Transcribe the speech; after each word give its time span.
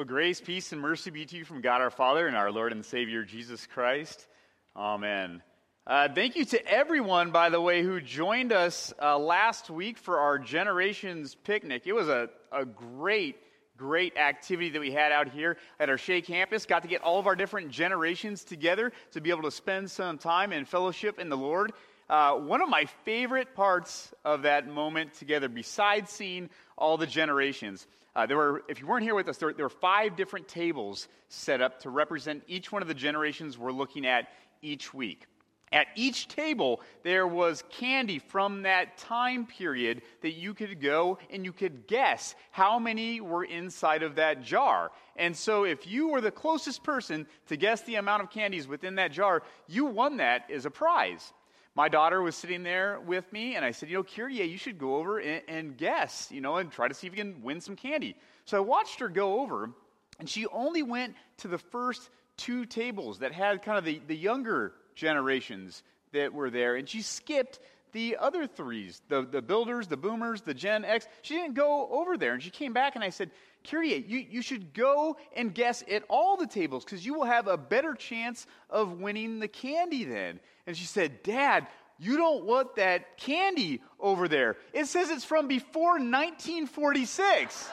Well, 0.00 0.06
grace, 0.06 0.40
peace, 0.40 0.72
and 0.72 0.80
mercy 0.80 1.10
be 1.10 1.26
to 1.26 1.36
you 1.36 1.44
from 1.44 1.60
God 1.60 1.82
our 1.82 1.90
Father 1.90 2.26
and 2.26 2.34
our 2.34 2.50
Lord 2.50 2.72
and 2.72 2.82
Savior 2.82 3.22
Jesus 3.22 3.66
Christ. 3.66 4.26
Amen. 4.74 5.42
Uh, 5.86 6.08
thank 6.08 6.36
you 6.36 6.46
to 6.46 6.66
everyone, 6.66 7.32
by 7.32 7.50
the 7.50 7.60
way, 7.60 7.82
who 7.82 8.00
joined 8.00 8.50
us 8.50 8.94
uh, 9.02 9.18
last 9.18 9.68
week 9.68 9.98
for 9.98 10.20
our 10.20 10.38
Generations 10.38 11.34
picnic. 11.34 11.82
It 11.84 11.92
was 11.92 12.08
a, 12.08 12.30
a 12.50 12.64
great, 12.64 13.36
great 13.76 14.16
activity 14.16 14.70
that 14.70 14.80
we 14.80 14.90
had 14.90 15.12
out 15.12 15.28
here 15.28 15.58
at 15.78 15.90
our 15.90 15.98
Shea 15.98 16.22
campus. 16.22 16.64
Got 16.64 16.80
to 16.80 16.88
get 16.88 17.02
all 17.02 17.18
of 17.18 17.26
our 17.26 17.36
different 17.36 17.70
generations 17.70 18.42
together 18.42 18.92
to 19.12 19.20
be 19.20 19.28
able 19.28 19.42
to 19.42 19.50
spend 19.50 19.90
some 19.90 20.16
time 20.16 20.54
in 20.54 20.64
fellowship 20.64 21.18
in 21.18 21.28
the 21.28 21.36
Lord. 21.36 21.74
Uh, 22.08 22.36
one 22.36 22.62
of 22.62 22.70
my 22.70 22.86
favorite 23.04 23.54
parts 23.54 24.14
of 24.24 24.42
that 24.42 24.66
moment 24.66 25.12
together, 25.12 25.50
besides 25.50 26.10
seeing 26.10 26.48
all 26.78 26.96
the 26.96 27.06
generations, 27.06 27.86
uh, 28.16 28.26
there 28.26 28.36
were, 28.36 28.62
if 28.68 28.80
you 28.80 28.86
weren't 28.86 29.04
here 29.04 29.14
with 29.14 29.28
us, 29.28 29.36
there, 29.36 29.52
there, 29.52 29.64
were 29.64 29.68
five 29.68 30.16
different 30.16 30.48
tables 30.48 31.08
set 31.28 31.60
up 31.60 31.80
to 31.80 31.90
represent 31.90 32.42
each 32.48 32.72
one 32.72 32.82
of 32.82 32.88
the 32.88 32.94
generations 32.94 33.56
we're 33.56 33.72
looking 33.72 34.06
at 34.06 34.28
each 34.62 34.92
week. 34.92 35.26
At 35.72 35.86
each 35.94 36.26
table, 36.26 36.80
there 37.04 37.28
was 37.28 37.62
candy 37.70 38.18
from 38.18 38.62
that 38.62 38.98
time 38.98 39.46
period 39.46 40.02
that 40.20 40.32
you 40.32 40.52
could 40.52 40.80
go 40.80 41.18
and 41.30 41.44
you 41.44 41.52
could 41.52 41.86
guess 41.86 42.34
how 42.50 42.80
many 42.80 43.20
were 43.20 43.44
inside 43.44 44.02
of 44.02 44.16
that 44.16 44.42
jar. 44.42 44.90
And 45.14 45.36
so, 45.36 45.62
if 45.62 45.86
you 45.86 46.08
were 46.08 46.20
the 46.20 46.32
closest 46.32 46.82
person 46.82 47.24
to 47.46 47.56
guess 47.56 47.82
the 47.82 47.96
amount 47.96 48.24
of 48.24 48.30
candies 48.30 48.66
within 48.66 48.96
that 48.96 49.12
jar, 49.12 49.44
you 49.68 49.84
won 49.84 50.16
that 50.16 50.50
as 50.50 50.66
a 50.66 50.70
prize 50.70 51.32
my 51.74 51.88
daughter 51.88 52.20
was 52.20 52.34
sitting 52.34 52.62
there 52.62 53.00
with 53.00 53.32
me, 53.32 53.56
and 53.56 53.64
I 53.64 53.70
said, 53.70 53.88
You 53.90 53.98
know, 53.98 54.02
Kyrie, 54.02 54.42
you 54.42 54.58
should 54.58 54.78
go 54.78 54.96
over 54.96 55.18
and, 55.18 55.42
and, 55.48 55.76
guess, 55.76 56.28
you 56.30 56.40
know, 56.40 56.56
and 56.56 56.70
try 56.70 56.88
to 56.88 56.94
see 56.94 57.06
if 57.06 57.16
you 57.16 57.22
can 57.22 57.42
win 57.42 57.60
some 57.60 57.76
candy. 57.76 58.16
So 58.44 58.56
I 58.56 58.60
watched 58.60 59.00
her 59.00 59.08
go 59.08 59.40
over, 59.40 59.70
and 60.18 60.28
she 60.28 60.46
only 60.46 60.82
went 60.82 61.14
to 61.38 61.48
the 61.48 61.58
first 61.58 62.10
two 62.36 62.66
tables 62.66 63.20
that 63.20 63.32
had 63.32 63.62
kind 63.62 63.78
of 63.78 63.84
the, 63.84 64.00
the 64.06 64.16
younger 64.16 64.72
generations 64.94 65.82
that 66.12 66.32
were 66.32 66.50
there, 66.50 66.76
and 66.76 66.88
she 66.88 67.02
skipped 67.02 67.60
the 67.92 68.16
other 68.18 68.46
threes 68.46 69.02
the, 69.08 69.22
the 69.22 69.42
builders, 69.42 69.86
the 69.86 69.96
boomers, 69.96 70.42
the 70.42 70.54
Gen 70.54 70.84
X. 70.84 71.06
She 71.22 71.34
didn't 71.34 71.54
go 71.54 71.88
over 71.90 72.16
there, 72.16 72.34
and 72.34 72.42
she 72.42 72.50
came 72.50 72.72
back, 72.72 72.94
and 72.94 73.04
I 73.04 73.10
said, 73.10 73.30
Kyrie, 73.68 74.04
you, 74.06 74.18
you 74.30 74.42
should 74.42 74.72
go 74.72 75.16
and 75.36 75.54
guess 75.54 75.84
at 75.90 76.04
all 76.08 76.36
the 76.36 76.46
tables 76.46 76.84
because 76.84 77.04
you 77.04 77.14
will 77.14 77.24
have 77.24 77.46
a 77.46 77.56
better 77.56 77.94
chance 77.94 78.46
of 78.68 79.00
winning 79.00 79.38
the 79.38 79.48
candy 79.48 80.04
then. 80.04 80.40
And 80.66 80.76
she 80.76 80.84
said, 80.84 81.22
Dad, 81.22 81.66
you 81.98 82.16
don't 82.16 82.44
want 82.46 82.76
that 82.76 83.18
candy 83.18 83.82
over 83.98 84.26
there. 84.26 84.56
It 84.72 84.86
says 84.86 85.10
it's 85.10 85.24
from 85.24 85.48
before 85.48 85.98
1946. 85.98 87.68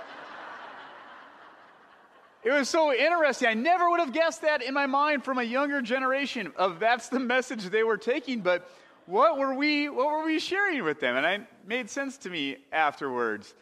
it 2.43 2.51
was 2.51 2.67
so 2.67 2.93
interesting. 2.93 3.47
I 3.47 3.53
never 3.53 3.89
would 3.89 4.01
have 4.01 4.11
guessed 4.11 4.41
that 4.41 4.61
in 4.61 4.73
my 4.73 4.85
mind 4.85 5.23
from 5.23 5.37
a 5.37 5.43
younger 5.43 5.81
generation 5.81 6.51
of 6.57 6.79
that's 6.79 7.07
the 7.07 7.19
message 7.19 7.63
they 7.65 7.83
were 7.83 7.97
taking, 7.97 8.41
but 8.41 8.69
what 9.05 9.37
were 9.37 9.53
we 9.53 9.87
what 9.87 10.07
were 10.07 10.25
we 10.25 10.39
sharing 10.39 10.83
with 10.83 10.99
them? 10.99 11.15
And 11.15 11.25
it 11.25 11.47
made 11.65 11.89
sense 11.89 12.17
to 12.19 12.29
me 12.29 12.57
afterwards. 12.73 13.53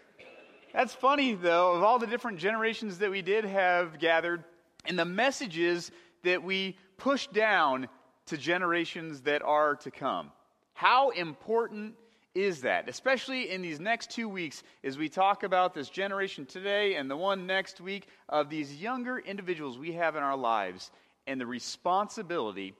That's 0.76 0.94
funny, 0.94 1.36
though, 1.36 1.76
of 1.76 1.84
all 1.84 2.00
the 2.00 2.06
different 2.06 2.38
generations 2.38 2.98
that 2.98 3.10
we 3.10 3.22
did 3.22 3.46
have 3.46 3.98
gathered 3.98 4.44
and 4.84 5.00
the 5.00 5.06
messages 5.06 5.90
that 6.24 6.44
we 6.44 6.78
push 6.98 7.28
down 7.28 7.88
to 8.26 8.36
generations 8.36 9.22
that 9.22 9.42
are 9.42 9.76
to 9.78 9.92
come. 9.92 10.34
How 10.74 11.12
important 11.12 11.96
is 12.34 12.64
that? 12.64 12.90
Especially 12.90 13.52
in 13.52 13.62
these 13.62 13.80
next 13.80 14.12
two 14.12 14.28
weeks, 14.28 14.64
as 14.84 14.98
we 14.98 15.08
talk 15.08 15.44
about 15.44 15.74
this 15.74 15.88
generation 15.88 16.46
today 16.46 16.96
and 16.96 17.10
the 17.10 17.16
one 17.16 17.48
next 17.48 17.80
week 17.80 18.10
of 18.28 18.50
these 18.50 18.76
younger 18.76 19.18
individuals 19.18 19.78
we 19.78 19.94
have 19.94 20.18
in 20.18 20.24
our 20.24 20.36
lives 20.36 20.92
and 21.26 21.40
the 21.40 21.46
responsibility 21.46 22.74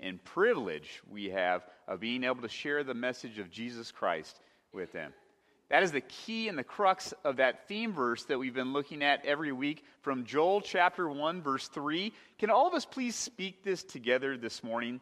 and 0.00 0.24
privilege 0.24 1.02
we 1.10 1.26
have 1.26 1.66
of 1.86 2.00
being 2.00 2.24
able 2.24 2.40
to 2.40 2.48
share 2.48 2.82
the 2.82 2.94
message 2.94 3.38
of 3.38 3.50
Jesus 3.50 3.92
Christ 3.92 4.40
with 4.72 4.90
them. 4.92 5.12
That 5.72 5.82
is 5.82 5.92
the 5.92 6.02
key 6.02 6.48
and 6.48 6.58
the 6.58 6.64
crux 6.64 7.14
of 7.24 7.36
that 7.36 7.66
theme 7.66 7.94
verse 7.94 8.24
that 8.24 8.38
we've 8.38 8.52
been 8.52 8.74
looking 8.74 9.02
at 9.02 9.24
every 9.24 9.52
week 9.52 9.82
from 10.02 10.26
Joel 10.26 10.60
chapter 10.60 11.08
1, 11.08 11.40
verse 11.40 11.66
3. 11.68 12.12
Can 12.38 12.50
all 12.50 12.68
of 12.68 12.74
us 12.74 12.84
please 12.84 13.16
speak 13.16 13.64
this 13.64 13.82
together 13.82 14.36
this 14.36 14.62
morning? 14.62 15.00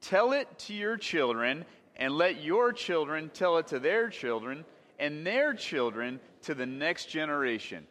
Tell 0.00 0.32
it 0.32 0.48
to 0.58 0.74
your 0.74 0.96
children, 0.96 1.64
and 1.94 2.18
let 2.18 2.42
your 2.42 2.72
children 2.72 3.30
tell 3.32 3.58
it 3.58 3.68
to 3.68 3.78
their 3.78 4.08
children, 4.08 4.64
and 4.98 5.24
their 5.24 5.54
children 5.54 6.18
to 6.42 6.56
the 6.56 6.66
next 6.66 7.06
generation. 7.08 7.86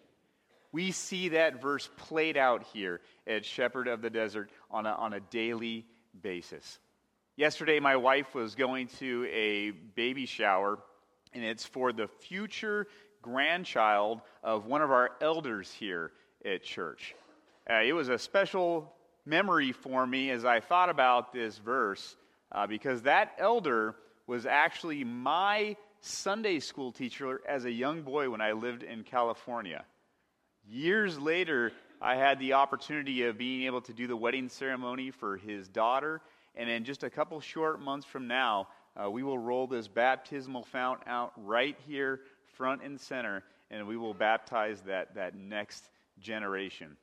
We 0.73 0.91
see 0.91 1.29
that 1.29 1.61
verse 1.61 1.89
played 1.95 2.35
out 2.35 2.63
here 2.73 2.99
at 3.25 3.45
Shepherd 3.45 3.87
of 3.87 4.01
the 4.01 4.09
Desert 4.09 4.49
on 4.69 4.85
a, 4.85 4.91
on 4.91 5.13
a 5.13 5.21
daily 5.21 5.85
basis. 6.21 6.79
Yesterday, 7.37 7.79
my 7.79 7.95
wife 7.95 8.35
was 8.35 8.55
going 8.55 8.87
to 8.99 9.25
a 9.31 9.71
baby 9.71 10.25
shower 10.25 10.79
and 11.33 11.43
it's 11.43 11.65
for 11.65 11.91
the 11.93 12.07
future 12.07 12.87
grandchild 13.21 14.21
of 14.43 14.65
one 14.65 14.81
of 14.81 14.91
our 14.91 15.11
elders 15.21 15.71
here 15.71 16.11
at 16.45 16.63
church. 16.63 17.15
Uh, 17.69 17.81
it 17.83 17.93
was 17.93 18.09
a 18.09 18.17
special 18.17 18.93
memory 19.25 19.71
for 19.71 20.05
me 20.05 20.29
as 20.29 20.45
I 20.45 20.59
thought 20.59 20.89
about 20.89 21.31
this 21.31 21.57
verse 21.57 22.15
uh, 22.51 22.67
because 22.67 23.03
that 23.03 23.33
elder 23.37 23.95
was 24.27 24.45
actually 24.45 25.03
my 25.03 25.75
Sunday 26.01 26.59
school 26.59 26.91
teacher 26.91 27.41
as 27.47 27.65
a 27.65 27.71
young 27.71 28.01
boy 28.01 28.29
when 28.29 28.41
I 28.41 28.51
lived 28.51 28.83
in 28.83 29.03
California. 29.03 29.85
Years 30.65 31.17
later, 31.17 31.71
I 32.01 32.15
had 32.15 32.39
the 32.39 32.53
opportunity 32.53 33.23
of 33.23 33.37
being 33.37 33.63
able 33.63 33.81
to 33.81 33.93
do 33.93 34.07
the 34.07 34.15
wedding 34.15 34.49
ceremony 34.49 35.11
for 35.11 35.37
his 35.37 35.69
daughter, 35.69 36.21
and 36.55 36.69
in 36.69 36.83
just 36.83 37.03
a 37.03 37.09
couple 37.09 37.39
short 37.39 37.81
months 37.81 38.05
from 38.05 38.27
now, 38.27 38.67
uh, 39.01 39.09
we 39.09 39.23
will 39.23 39.37
roll 39.37 39.67
this 39.67 39.87
baptismal 39.87 40.63
fount 40.63 41.01
out 41.07 41.33
right 41.37 41.77
here, 41.87 42.21
front 42.55 42.83
and 42.83 42.99
center, 42.99 43.43
and 43.71 43.87
we 43.87 43.97
will 43.97 44.13
baptize 44.13 44.81
that, 44.81 45.15
that 45.15 45.35
next 45.35 45.89
generation. 46.19 46.95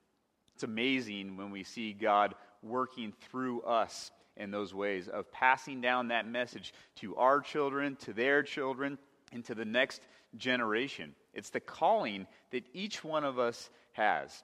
It's 0.54 0.62
amazing 0.62 1.36
when 1.36 1.50
we 1.50 1.64
see 1.64 1.92
God 1.92 2.34
working 2.62 3.12
through 3.30 3.62
us 3.62 4.10
in 4.36 4.50
those 4.50 4.72
ways 4.72 5.08
of 5.08 5.30
passing 5.32 5.80
down 5.80 6.08
that 6.08 6.28
message 6.28 6.72
to 6.96 7.16
our 7.16 7.40
children, 7.40 7.96
to 7.96 8.12
their 8.12 8.42
children, 8.42 8.98
and 9.32 9.44
to 9.46 9.54
the 9.54 9.64
next 9.64 10.00
generation. 10.36 11.14
It's 11.34 11.50
the 11.50 11.60
calling 11.60 12.26
that 12.50 12.64
each 12.72 13.02
one 13.02 13.24
of 13.24 13.38
us 13.38 13.68
has. 13.92 14.42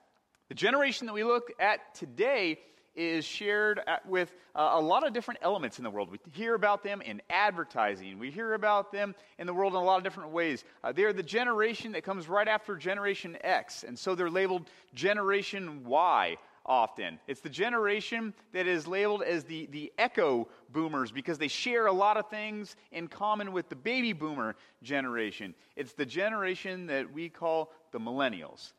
The 0.48 0.54
generation 0.54 1.06
that 1.06 1.12
we 1.12 1.24
look 1.24 1.50
at 1.60 1.94
today 1.94 2.58
is 2.96 3.24
shared 3.24 3.80
with 4.06 4.32
uh, 4.54 4.70
a 4.72 4.80
lot 4.80 5.06
of 5.06 5.12
different 5.12 5.40
elements 5.42 5.78
in 5.78 5.84
the 5.84 5.90
world. 5.90 6.10
We 6.10 6.18
hear 6.32 6.54
about 6.54 6.82
them 6.82 7.02
in 7.02 7.22
advertising, 7.30 8.18
we 8.18 8.30
hear 8.30 8.54
about 8.54 8.90
them 8.90 9.14
in 9.38 9.46
the 9.46 9.54
world 9.54 9.74
in 9.74 9.78
a 9.78 9.84
lot 9.84 9.98
of 9.98 10.04
different 10.04 10.30
ways. 10.30 10.64
Uh, 10.82 10.92
they're 10.92 11.12
the 11.12 11.22
generation 11.22 11.92
that 11.92 12.02
comes 12.02 12.28
right 12.28 12.48
after 12.48 12.76
Generation 12.76 13.36
X, 13.42 13.84
and 13.84 13.98
so 13.98 14.14
they're 14.14 14.30
labeled 14.30 14.68
Generation 14.94 15.84
Y 15.84 16.36
often. 16.66 17.18
It's 17.26 17.40
the 17.40 17.48
generation 17.48 18.34
that 18.52 18.66
is 18.66 18.86
labeled 18.86 19.22
as 19.22 19.44
the, 19.44 19.66
the 19.66 19.92
echo 19.98 20.48
boomers 20.70 21.12
because 21.12 21.38
they 21.38 21.48
share 21.48 21.86
a 21.86 21.92
lot 21.92 22.16
of 22.16 22.28
things 22.28 22.76
in 22.90 23.08
common 23.08 23.52
with 23.52 23.68
the 23.68 23.76
baby 23.76 24.12
boomer 24.12 24.56
generation. 24.82 25.54
It's 25.76 25.92
the 25.92 26.04
generation 26.04 26.86
that 26.88 27.12
we 27.12 27.28
call 27.28 27.72
the 27.92 28.00
millennials, 28.00 28.72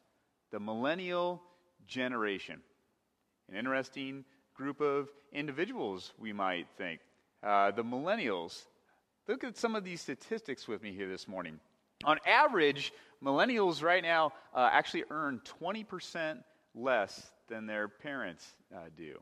the 0.52 0.60
millennial 0.60 1.42
generation. 1.88 2.62
An 3.50 3.56
interesting 3.58 4.26
group 4.56 4.82
of 4.82 5.10
individuals, 5.32 6.14
we 6.18 6.34
might 6.34 6.68
think. 6.78 7.00
Uh, 7.44 7.72
the 7.72 7.84
millennials. 7.84 8.66
Look 9.28 9.44
at 9.44 9.58
some 9.58 9.76
of 9.76 9.84
these 9.84 10.02
statistics 10.02 10.68
with 10.68 10.82
me 10.82 10.94
here 10.94 11.08
this 11.08 11.28
morning. 11.28 11.60
On 12.04 12.18
average, 12.26 12.94
millennials 13.24 13.84
right 13.84 14.04
now 14.04 14.34
uh, 14.54 14.70
actually 14.72 15.04
earn 15.10 15.42
20% 15.62 16.44
less 16.76 17.32
than 17.48 17.66
their 17.66 17.88
parents 17.88 18.46
uh, 18.76 18.80
do. 18.96 19.20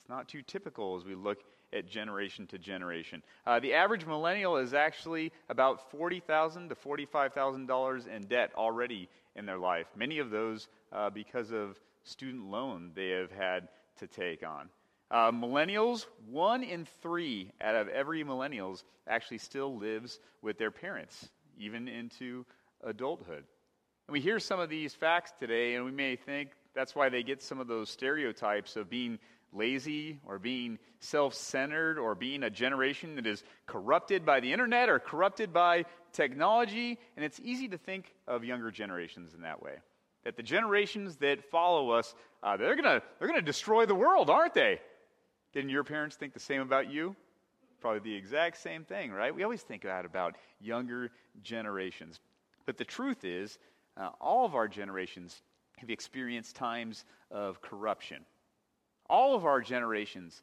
It's 0.00 0.08
not 0.08 0.28
too 0.28 0.42
typical 0.42 0.96
as 0.96 1.04
we 1.04 1.14
look 1.14 1.38
at 1.72 1.88
generation 1.88 2.46
to 2.48 2.58
generation. 2.58 3.22
Uh, 3.46 3.60
the 3.60 3.74
average 3.74 4.06
millennial 4.06 4.56
is 4.56 4.72
actually 4.72 5.32
about 5.48 5.90
40,000 5.90 6.68
to 6.68 6.74
$45,000 6.74 8.08
in 8.08 8.22
debt 8.22 8.52
already 8.56 9.08
in 9.34 9.46
their 9.46 9.58
life. 9.58 9.86
Many 9.96 10.18
of 10.18 10.30
those 10.30 10.68
uh, 10.92 11.10
because 11.10 11.52
of 11.52 11.78
student 12.06 12.44
loan 12.44 12.92
they 12.94 13.10
have 13.10 13.32
had 13.32 13.68
to 13.98 14.06
take 14.06 14.46
on. 14.46 14.68
Uh, 15.10 15.30
millennials, 15.30 16.06
one 16.28 16.62
in 16.62 16.84
three 17.02 17.52
out 17.60 17.74
of 17.74 17.88
every 17.88 18.24
millennials 18.24 18.82
actually 19.06 19.38
still 19.38 19.76
lives 19.76 20.18
with 20.42 20.58
their 20.58 20.70
parents, 20.70 21.28
even 21.58 21.86
into 21.86 22.44
adulthood. 22.82 23.44
And 24.08 24.12
we 24.12 24.20
hear 24.20 24.38
some 24.38 24.58
of 24.58 24.68
these 24.68 24.94
facts 24.94 25.32
today, 25.38 25.74
and 25.74 25.84
we 25.84 25.92
may 25.92 26.16
think 26.16 26.50
that's 26.74 26.94
why 26.94 27.08
they 27.08 27.22
get 27.22 27.42
some 27.42 27.60
of 27.60 27.68
those 27.68 27.88
stereotypes 27.88 28.76
of 28.76 28.90
being 28.90 29.18
lazy 29.52 30.18
or 30.26 30.38
being 30.38 30.78
self 30.98 31.34
centered 31.34 31.98
or 31.98 32.14
being 32.14 32.42
a 32.42 32.50
generation 32.50 33.14
that 33.16 33.26
is 33.26 33.44
corrupted 33.66 34.26
by 34.26 34.40
the 34.40 34.52
internet 34.52 34.88
or 34.88 34.98
corrupted 34.98 35.52
by 35.52 35.84
technology. 36.12 36.98
And 37.16 37.24
it's 37.24 37.40
easy 37.40 37.68
to 37.68 37.78
think 37.78 38.12
of 38.26 38.44
younger 38.44 38.70
generations 38.70 39.34
in 39.34 39.42
that 39.42 39.62
way 39.62 39.76
that 40.26 40.36
the 40.36 40.42
generations 40.42 41.14
that 41.18 41.44
follow 41.52 41.90
us, 41.90 42.12
uh, 42.42 42.56
they're 42.56 42.74
going 42.74 42.82
to 42.82 43.00
they're 43.18 43.28
gonna 43.28 43.40
destroy 43.40 43.86
the 43.86 43.94
world, 43.94 44.28
aren't 44.28 44.54
they? 44.54 44.80
Didn't 45.52 45.70
your 45.70 45.84
parents 45.84 46.16
think 46.16 46.34
the 46.34 46.40
same 46.40 46.62
about 46.62 46.90
you? 46.90 47.14
Probably 47.80 48.00
the 48.00 48.16
exact 48.16 48.56
same 48.56 48.82
thing, 48.82 49.12
right? 49.12 49.32
We 49.32 49.44
always 49.44 49.62
think 49.62 49.82
that 49.82 50.04
about 50.04 50.34
younger 50.60 51.12
generations. 51.44 52.18
But 52.64 52.76
the 52.76 52.84
truth 52.84 53.24
is, 53.24 53.56
uh, 53.96 54.08
all 54.20 54.44
of 54.44 54.56
our 54.56 54.66
generations 54.66 55.42
have 55.76 55.90
experienced 55.90 56.56
times 56.56 57.04
of 57.30 57.62
corruption. 57.62 58.24
All 59.08 59.36
of 59.36 59.46
our 59.46 59.60
generations 59.60 60.42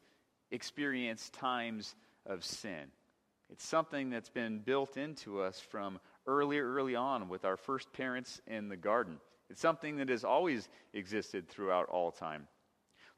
experience 0.50 1.28
times 1.28 1.94
of 2.24 2.42
sin. 2.42 2.90
It's 3.50 3.66
something 3.66 4.08
that's 4.08 4.30
been 4.30 4.60
built 4.60 4.96
into 4.96 5.42
us 5.42 5.60
from 5.60 6.00
early, 6.26 6.58
early 6.58 6.96
on 6.96 7.28
with 7.28 7.44
our 7.44 7.58
first 7.58 7.92
parents 7.92 8.40
in 8.46 8.70
the 8.70 8.78
garden. 8.78 9.18
It's 9.50 9.60
something 9.60 9.96
that 9.96 10.08
has 10.08 10.24
always 10.24 10.68
existed 10.92 11.48
throughout 11.48 11.88
all 11.88 12.10
time. 12.10 12.48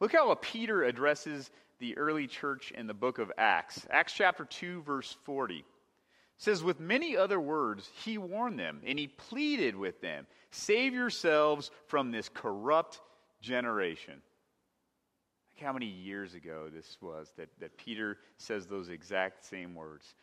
Look 0.01 0.13
how 0.13 0.35
Peter 0.35 0.83
addresses 0.85 1.51
the 1.79 1.97
early 1.97 2.27
church 2.27 2.73
in 2.73 2.87
the 2.87 2.95
book 2.95 3.19
of 3.19 3.33
Acts. 3.39 3.87
Acts 3.91 4.13
chapter 4.13 4.45
2, 4.45 4.83
verse 4.83 5.17
40 5.25 5.65
says, 6.39 6.63
With 6.63 6.81
many 6.81 7.17
other 7.17 7.41
words, 7.41 7.91
he 8.05 8.19
warned 8.19 8.59
them 8.59 8.81
and 8.87 8.99
he 8.99 9.09
pleaded 9.09 9.77
with 9.77 10.01
them, 10.01 10.27
Save 10.51 10.95
yourselves 10.95 11.71
from 11.87 12.11
this 12.11 12.29
corrupt 12.29 13.01
generation. 13.41 14.21
Like 15.55 15.67
how 15.67 15.73
many 15.73 15.87
years 15.87 16.35
ago 16.35 16.69
this 16.73 16.99
was 17.01 17.33
that, 17.37 17.49
that 17.61 17.77
Peter 17.79 18.19
says 18.37 18.67
those 18.67 18.89
exact 18.89 19.45
same 19.45 19.75
words? 19.75 20.15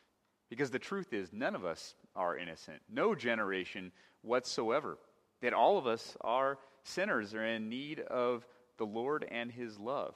Because 0.49 0.69
the 0.69 0.79
truth 0.79 1.13
is, 1.13 1.33
none 1.33 1.55
of 1.55 1.65
us 1.65 1.95
are 2.15 2.37
innocent, 2.37 2.79
no 2.91 3.15
generation 3.15 3.91
whatsoever. 4.21 4.97
That 5.43 5.53
all 5.53 5.77
of 5.77 5.85
us 5.85 6.17
are 6.21 6.57
sinners, 6.83 7.35
are 7.35 7.45
in 7.45 7.69
need 7.69 7.99
of 7.99 8.47
the 8.77 8.85
Lord 8.85 9.27
and 9.29 9.51
his 9.51 9.77
love. 9.77 10.15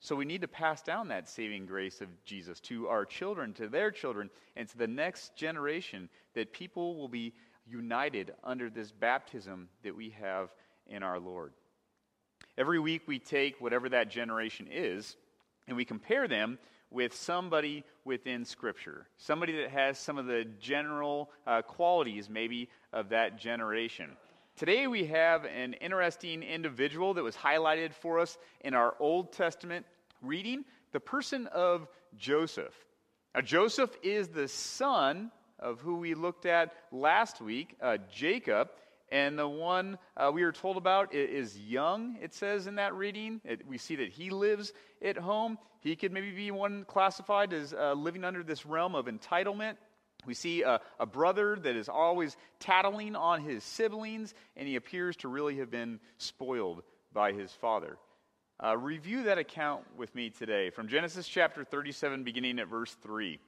So 0.00 0.16
we 0.16 0.24
need 0.24 0.40
to 0.40 0.48
pass 0.48 0.82
down 0.82 1.08
that 1.08 1.28
saving 1.28 1.66
grace 1.66 2.00
of 2.00 2.08
Jesus 2.24 2.58
to 2.62 2.88
our 2.88 3.04
children, 3.04 3.52
to 3.54 3.68
their 3.68 3.90
children, 3.90 4.30
and 4.56 4.68
to 4.68 4.78
the 4.78 4.86
next 4.86 5.36
generation, 5.36 6.08
that 6.34 6.52
people 6.52 6.96
will 6.96 7.08
be 7.08 7.34
united 7.66 8.32
under 8.42 8.70
this 8.70 8.90
baptism 8.90 9.68
that 9.82 9.94
we 9.94 10.10
have 10.10 10.50
in 10.86 11.02
our 11.02 11.20
Lord. 11.20 11.52
Every 12.56 12.78
week 12.78 13.02
we 13.06 13.18
take 13.18 13.60
whatever 13.60 13.88
that 13.90 14.10
generation 14.10 14.66
is 14.70 15.16
and 15.66 15.76
we 15.76 15.84
compare 15.84 16.26
them 16.26 16.58
with 16.90 17.14
somebody 17.14 17.84
within 18.04 18.44
Scripture, 18.44 19.06
somebody 19.18 19.56
that 19.58 19.70
has 19.70 19.98
some 19.98 20.16
of 20.16 20.26
the 20.26 20.46
general 20.58 21.30
uh, 21.46 21.60
qualities, 21.60 22.30
maybe, 22.30 22.70
of 22.92 23.10
that 23.10 23.38
generation. 23.38 24.16
Today 24.58 24.88
we 24.88 25.04
have 25.04 25.44
an 25.44 25.74
interesting 25.74 26.42
individual 26.42 27.14
that 27.14 27.22
was 27.22 27.36
highlighted 27.36 27.92
for 27.92 28.18
us 28.18 28.36
in 28.60 28.74
our 28.74 28.96
Old 28.98 29.30
Testament 29.32 29.86
reading 30.20 30.64
the 30.90 30.98
person 30.98 31.46
of 31.46 31.86
Joseph. 32.16 32.74
Now, 33.36 33.42
Joseph 33.42 33.96
is 34.02 34.26
the 34.26 34.48
son 34.48 35.30
of 35.60 35.80
who 35.80 35.98
we 35.98 36.14
looked 36.14 36.44
at 36.44 36.74
last 36.90 37.40
week, 37.40 37.76
uh, 37.80 37.98
Jacob. 38.12 38.70
And 39.12 39.38
the 39.38 39.46
one 39.46 39.96
uh, 40.16 40.32
we 40.34 40.42
were 40.42 40.50
told 40.50 40.76
about 40.76 41.14
is 41.14 41.56
young, 41.56 42.18
it 42.20 42.34
says 42.34 42.66
in 42.66 42.74
that 42.74 42.94
reading. 42.94 43.40
It, 43.44 43.64
we 43.64 43.78
see 43.78 43.94
that 43.94 44.08
he 44.08 44.30
lives 44.30 44.72
at 45.00 45.16
home. 45.16 45.58
He 45.78 45.94
could 45.94 46.10
maybe 46.10 46.32
be 46.32 46.50
one 46.50 46.84
classified 46.84 47.52
as 47.52 47.72
uh, 47.72 47.92
living 47.92 48.24
under 48.24 48.42
this 48.42 48.66
realm 48.66 48.96
of 48.96 49.06
entitlement. 49.06 49.76
We 50.26 50.34
see 50.34 50.62
a, 50.62 50.80
a, 50.98 51.06
brother 51.06 51.56
that 51.56 51.76
is 51.76 51.88
always 51.88 52.36
tattling 52.58 53.14
on 53.14 53.40
his 53.40 53.62
siblings, 53.62 54.34
and 54.56 54.66
he 54.66 54.76
appears 54.76 55.16
to 55.18 55.28
really 55.28 55.58
have 55.58 55.70
been 55.70 56.00
spoiled 56.18 56.82
by 57.12 57.32
his 57.32 57.52
father. 57.52 57.96
Uh, 58.62 58.76
review 58.76 59.22
that 59.24 59.38
account 59.38 59.84
with 59.96 60.12
me 60.14 60.30
today 60.30 60.70
from 60.70 60.88
Genesis 60.88 61.28
chapter 61.28 61.64
37, 61.64 62.24
beginning 62.24 62.58
at 62.58 62.66
verse 62.66 62.94
3. 63.02 63.38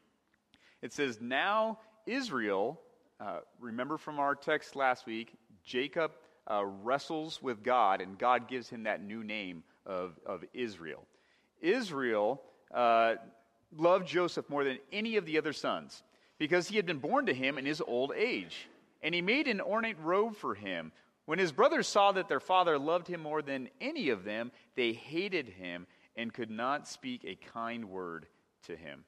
It 0.80 0.92
says, 0.92 1.20
Now 1.20 1.78
Israel, 2.06 2.80
uh, 3.18 3.40
remember 3.58 3.98
from 3.98 4.20
our 4.20 4.36
text 4.36 4.76
last 4.76 5.06
week, 5.06 5.34
Jacob 5.64 6.12
uh, 6.48 6.64
wrestles 6.64 7.42
with 7.42 7.62
God, 7.64 8.00
and 8.00 8.16
God 8.16 8.48
gives 8.48 8.68
him 8.68 8.84
that 8.84 9.02
new 9.02 9.24
name 9.24 9.64
of, 9.84 10.18
of 10.24 10.44
Israel. 10.54 11.04
Israel 11.60 12.40
uh, 12.72 13.14
loved 13.76 14.06
Joseph 14.06 14.48
more 14.48 14.64
than 14.64 14.78
any 14.92 15.16
of 15.16 15.26
the 15.26 15.36
other 15.36 15.52
sons 15.52 16.02
because 16.40 16.68
he 16.68 16.76
had 16.76 16.86
been 16.86 16.98
born 16.98 17.26
to 17.26 17.34
him 17.34 17.58
in 17.58 17.66
his 17.66 17.82
old 17.82 18.12
age. 18.16 18.66
And 19.02 19.14
he 19.14 19.20
made 19.20 19.46
an 19.46 19.60
ornate 19.60 20.00
robe 20.00 20.34
for 20.34 20.54
him. 20.54 20.90
When 21.26 21.38
his 21.38 21.52
brothers 21.52 21.86
saw 21.86 22.12
that 22.12 22.28
their 22.28 22.40
father 22.40 22.78
loved 22.78 23.06
him 23.06 23.20
more 23.20 23.42
than 23.42 23.68
any 23.78 24.08
of 24.08 24.24
them, 24.24 24.50
they 24.74 24.92
hated 24.92 25.48
him 25.48 25.86
and 26.16 26.32
could 26.32 26.50
not 26.50 26.88
speak 26.88 27.24
a 27.24 27.36
kind 27.36 27.84
word 27.90 28.26
to 28.66 28.74
him. 28.74 29.04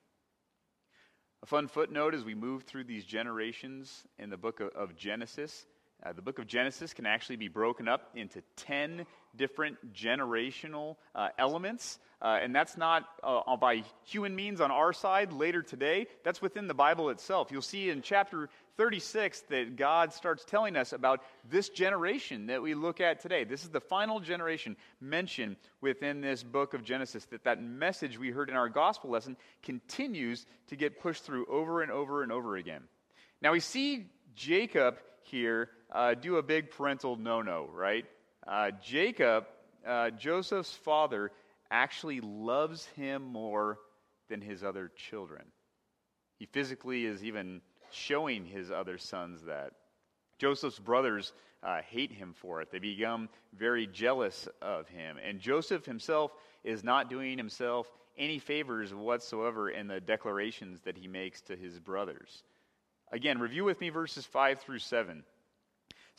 A 1.43 1.47
fun 1.47 1.69
footnote 1.69 2.15
as 2.15 2.23
we 2.23 2.35
move 2.35 2.65
through 2.65 2.85
these 2.85 3.05
generations 3.05 4.05
in 4.19 4.29
the 4.29 4.37
book 4.37 4.61
of, 4.61 4.95
Genesis 4.95 5.67
uh, 6.05 6.13
the 6.13 6.23
book 6.23 6.39
of 6.39 6.47
Genesis 6.47 6.93
can 6.93 7.07
actually 7.07 7.37
be 7.37 7.49
broken 7.49 7.87
up 7.87 8.11
into 8.15 8.43
10 8.57 9.07
different 9.37 9.95
generational 9.95 10.97
uh, 11.15 11.29
elements. 11.39 11.99
Uh, 12.21 12.39
and 12.41 12.55
that's 12.55 12.77
not 12.77 13.05
uh, 13.25 13.57
by 13.57 13.83
human 14.05 14.35
means 14.35 14.61
on 14.61 14.71
our 14.71 14.93
side 14.93 15.33
later 15.33 15.63
today. 15.63 16.07
That's 16.25 16.41
within 16.41 16.69
the 16.69 16.75
Bible 16.75 17.11
itself. 17.11 17.51
You'll 17.51 17.63
see 17.63 17.91
in 17.91 18.03
chapter 18.03 18.49
36 18.77 19.41
that 19.51 19.77
God 19.77 20.13
starts 20.13 20.45
telling 20.45 20.77
us 20.77 20.93
about 20.93 21.21
this 21.49 21.69
generation 21.69 22.47
that 22.47 22.63
we 22.63 22.75
look 22.75 23.01
at 23.01 23.21
today. 23.21 23.45
This 23.45 23.65
is 23.65 23.71
the 23.71 23.81
final 23.81 24.21
generation 24.21 24.77
mentioned 25.01 25.57
within 25.81 26.21
this 26.21 26.43
book 26.43 26.75
of 26.75 26.85
Genesis. 26.85 27.25
That 27.27 27.45
that 27.45 27.63
message 27.63 28.19
we 28.19 28.31
heard 28.31 28.49
in 28.49 28.57
our 28.57 28.69
gospel 28.69 29.11
lesson 29.11 29.37
continues 29.63 30.47
to 30.69 30.77
get 30.77 31.01
pushed 31.01 31.25
through 31.25 31.47
over 31.47 31.83
and 31.83 31.91
over 31.91 32.23
and 32.23 32.31
over 32.31 32.57
again. 32.57 32.83
Now 33.41 33.53
we 33.53 33.61
see 33.61 34.07
Jacob 34.37 34.99
here 35.23 35.71
uh, 35.93 36.15
do 36.15 36.37
a 36.37 36.43
big 36.43 36.71
parental 36.71 37.17
no 37.17 37.43
no, 37.43 37.69
right? 37.73 38.07
Uh, 38.47 38.71
Jacob, 38.83 39.45
uh, 39.87 40.11
Joseph's 40.11 40.73
father, 40.73 41.31
actually 41.71 42.21
loves 42.21 42.87
him 42.97 43.23
more 43.23 43.79
than 44.29 44.41
his 44.41 44.65
other 44.65 44.91
children. 44.97 45.43
He 46.39 46.47
physically 46.47 47.05
is 47.05 47.25
even 47.25 47.61
showing 47.91 48.45
his 48.45 48.71
other 48.71 48.99
sons 48.99 49.43
that. 49.45 49.73
Joseph's 50.39 50.79
brothers 50.79 51.33
uh, 51.63 51.81
hate 51.83 52.11
him 52.11 52.35
for 52.37 52.61
it. 52.61 52.71
They 52.73 52.79
become 52.79 53.29
very 53.57 53.87
jealous 53.87 54.49
of 54.61 54.89
him. 54.89 55.19
And 55.25 55.39
Joseph 55.39 55.85
himself 55.85 56.33
is 56.65 56.83
not 56.83 57.09
doing 57.09 57.39
himself 57.39 57.91
any 58.19 58.39
favors 58.39 58.93
whatsoever 58.93 59.71
in 59.71 59.87
the 59.87 60.01
declarations 60.01 60.81
that 60.85 60.97
he 60.97 61.07
makes 61.07 61.41
to 61.43 61.57
his 61.57 61.79
brothers. 61.79 62.43
Again, 63.13 63.39
review 63.39 63.65
with 63.65 63.81
me 63.81 63.91
verses 63.91 64.27
5 64.27 64.61
through 64.61 64.81
7 64.81 65.23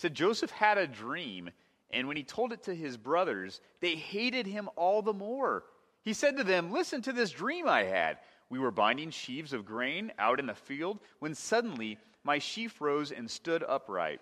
said 0.03 0.13
Joseph 0.13 0.51
had 0.51 0.77
a 0.77 0.85
dream, 0.85 1.49
and 1.89 2.09
when 2.09 2.17
he 2.17 2.23
told 2.23 2.51
it 2.51 2.63
to 2.63 2.75
his 2.75 2.97
brothers, 2.97 3.61
they 3.79 3.95
hated 3.95 4.45
him 4.45 4.69
all 4.75 5.01
the 5.01 5.13
more. 5.13 5.63
He 6.01 6.11
said 6.11 6.35
to 6.35 6.43
them, 6.43 6.73
Listen 6.73 7.01
to 7.03 7.13
this 7.13 7.31
dream 7.31 7.69
I 7.69 7.83
had. 7.83 8.17
We 8.49 8.59
were 8.59 8.69
binding 8.69 9.11
sheaves 9.11 9.53
of 9.53 9.63
grain 9.63 10.11
out 10.19 10.41
in 10.41 10.45
the 10.45 10.55
field 10.55 10.99
when 11.19 11.33
suddenly 11.33 11.97
my 12.25 12.37
sheaf 12.37 12.81
rose 12.81 13.13
and 13.13 13.31
stood 13.31 13.63
upright, 13.63 14.19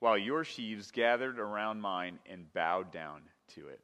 while 0.00 0.18
your 0.18 0.42
sheaves 0.42 0.90
gathered 0.90 1.38
around 1.38 1.80
mine 1.80 2.18
and 2.28 2.52
bowed 2.52 2.90
down 2.90 3.20
to 3.54 3.68
it. 3.68 3.80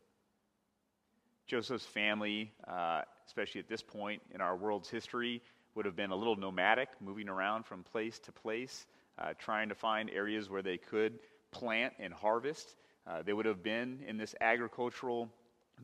Joseph's 1.46 1.86
family, 1.86 2.50
uh, 2.66 3.02
especially 3.24 3.60
at 3.60 3.68
this 3.68 3.84
point 3.84 4.20
in 4.34 4.40
our 4.40 4.56
world's 4.56 4.90
history, 4.90 5.40
would 5.76 5.86
have 5.86 5.94
been 5.94 6.10
a 6.10 6.16
little 6.16 6.34
nomadic, 6.34 6.88
moving 7.00 7.28
around 7.28 7.66
from 7.66 7.84
place 7.84 8.18
to 8.18 8.32
place 8.32 8.88
uh, 9.18 9.32
trying 9.38 9.68
to 9.68 9.74
find 9.74 10.10
areas 10.10 10.48
where 10.48 10.62
they 10.62 10.76
could 10.76 11.18
plant 11.58 11.94
and 11.98 12.12
harvest. 12.12 12.74
Uh, 13.06 13.22
they 13.22 13.32
would 13.32 13.46
have 13.46 13.62
been 13.62 14.00
in 14.06 14.16
this 14.16 14.34
agricultural 14.40 15.30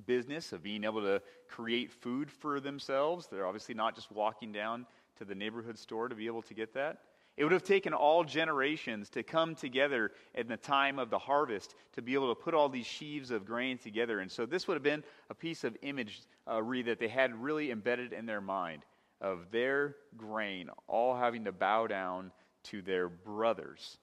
business 0.06 0.52
of 0.52 0.62
being 0.62 0.84
able 0.84 1.02
to 1.02 1.22
create 1.48 1.90
food 1.90 2.30
for 2.30 2.60
themselves. 2.60 3.28
They're 3.30 3.46
obviously 3.46 3.74
not 3.74 3.94
just 3.94 4.10
walking 4.10 4.52
down 4.52 4.86
to 5.18 5.24
the 5.24 5.34
neighborhood 5.34 5.78
store 5.78 6.08
to 6.08 6.14
be 6.14 6.26
able 6.26 6.42
to 6.42 6.54
get 6.54 6.74
that. 6.74 6.98
It 7.36 7.44
would 7.44 7.52
have 7.52 7.64
taken 7.64 7.94
all 7.94 8.24
generations 8.24 9.08
to 9.10 9.22
come 9.22 9.54
together 9.54 10.12
in 10.34 10.48
the 10.48 10.56
time 10.56 10.98
of 10.98 11.08
the 11.08 11.18
harvest 11.18 11.74
to 11.94 12.02
be 12.02 12.12
able 12.12 12.34
to 12.34 12.40
put 12.40 12.52
all 12.52 12.68
these 12.68 12.86
sheaves 12.86 13.30
of 13.30 13.46
grain 13.46 13.78
together. 13.78 14.20
And 14.20 14.30
so 14.30 14.44
this 14.44 14.68
would 14.68 14.74
have 14.74 14.82
been 14.82 15.02
a 15.30 15.34
piece 15.34 15.64
of 15.64 15.76
imagery 15.80 16.20
uh, 16.46 16.60
that 16.86 16.98
they 16.98 17.08
had 17.08 17.34
really 17.34 17.70
embedded 17.70 18.12
in 18.12 18.26
their 18.26 18.42
mind 18.42 18.82
of 19.22 19.50
their 19.50 19.96
grain 20.16 20.68
all 20.88 21.16
having 21.16 21.44
to 21.44 21.52
bow 21.52 21.86
down 21.86 22.32
to 22.64 22.82
their 22.82 23.08
brothers. 23.08 23.98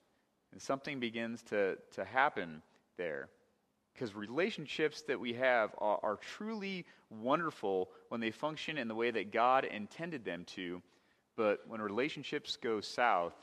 And 0.52 0.62
something 0.62 1.00
begins 1.00 1.42
to, 1.44 1.78
to 1.92 2.04
happen 2.04 2.62
there. 2.98 3.30
Because 3.94 4.16
relationships 4.16 5.02
that 5.04 5.20
we 5.20 5.34
have 5.34 5.72
are, 5.78 6.00
are 6.02 6.16
truly 6.18 6.86
wonderful 7.10 7.90
when 8.10 8.22
they 8.22 8.32
function 8.32 8.78
in 8.78 8.88
the 8.88 8.96
way 8.96 9.12
that 9.12 9.32
God 9.32 9.66
intended 9.66 10.24
them 10.24 10.46
to. 10.56 10.82
But 11.36 11.62
when 11.68 11.82
relationships 11.82 12.58
go 12.62 12.82
south, 12.82 13.34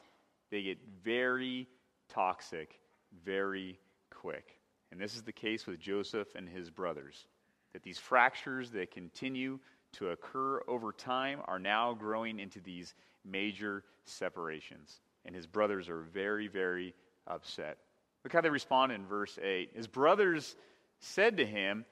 they 0.50 0.62
get 0.62 0.78
very 1.02 1.68
toxic 2.08 2.78
very 3.24 3.78
quick. 4.10 4.58
And 4.90 5.00
this 5.00 5.14
is 5.14 5.22
the 5.22 5.32
case 5.32 5.66
with 5.66 5.78
Joseph 5.78 6.34
and 6.34 6.48
his 6.48 6.70
brothers. 6.70 7.26
That 7.72 7.82
these 7.82 7.98
fractures 7.98 8.70
that 8.70 8.90
continue 8.90 9.58
to 9.94 10.10
occur 10.10 10.62
over 10.68 10.92
time 10.92 11.40
are 11.46 11.58
now 11.58 11.94
growing 11.94 12.38
into 12.38 12.60
these 12.60 12.94
major 13.24 13.82
separations. 14.04 15.00
And 15.26 15.34
his 15.34 15.46
brothers 15.46 15.88
are 15.88 16.00
very, 16.00 16.48
very 16.48 16.94
upset. 17.26 17.78
Look 18.24 18.32
how 18.32 18.40
they 18.40 18.50
respond 18.50 18.92
in 18.92 19.06
verse 19.06 19.38
8. 19.42 19.72
His 19.74 19.86
brothers 19.86 20.56
said 21.00 21.36
to 21.36 21.46
him, 21.46 21.84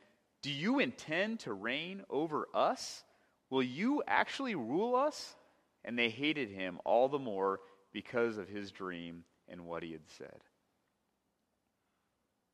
Do 0.42 0.50
you 0.50 0.78
intend 0.78 1.40
to 1.40 1.52
reign 1.52 2.02
over 2.08 2.48
us? 2.54 3.04
Will 3.50 3.62
you 3.62 4.02
actually 4.06 4.54
rule 4.54 4.94
us? 4.96 5.34
And 5.84 5.98
they 5.98 6.08
hated 6.08 6.50
him 6.50 6.78
all 6.84 7.08
the 7.08 7.18
more 7.18 7.60
because 7.92 8.38
of 8.38 8.48
his 8.48 8.70
dream 8.70 9.24
and 9.48 9.66
what 9.66 9.82
he 9.82 9.92
had 9.92 10.08
said. 10.16 10.40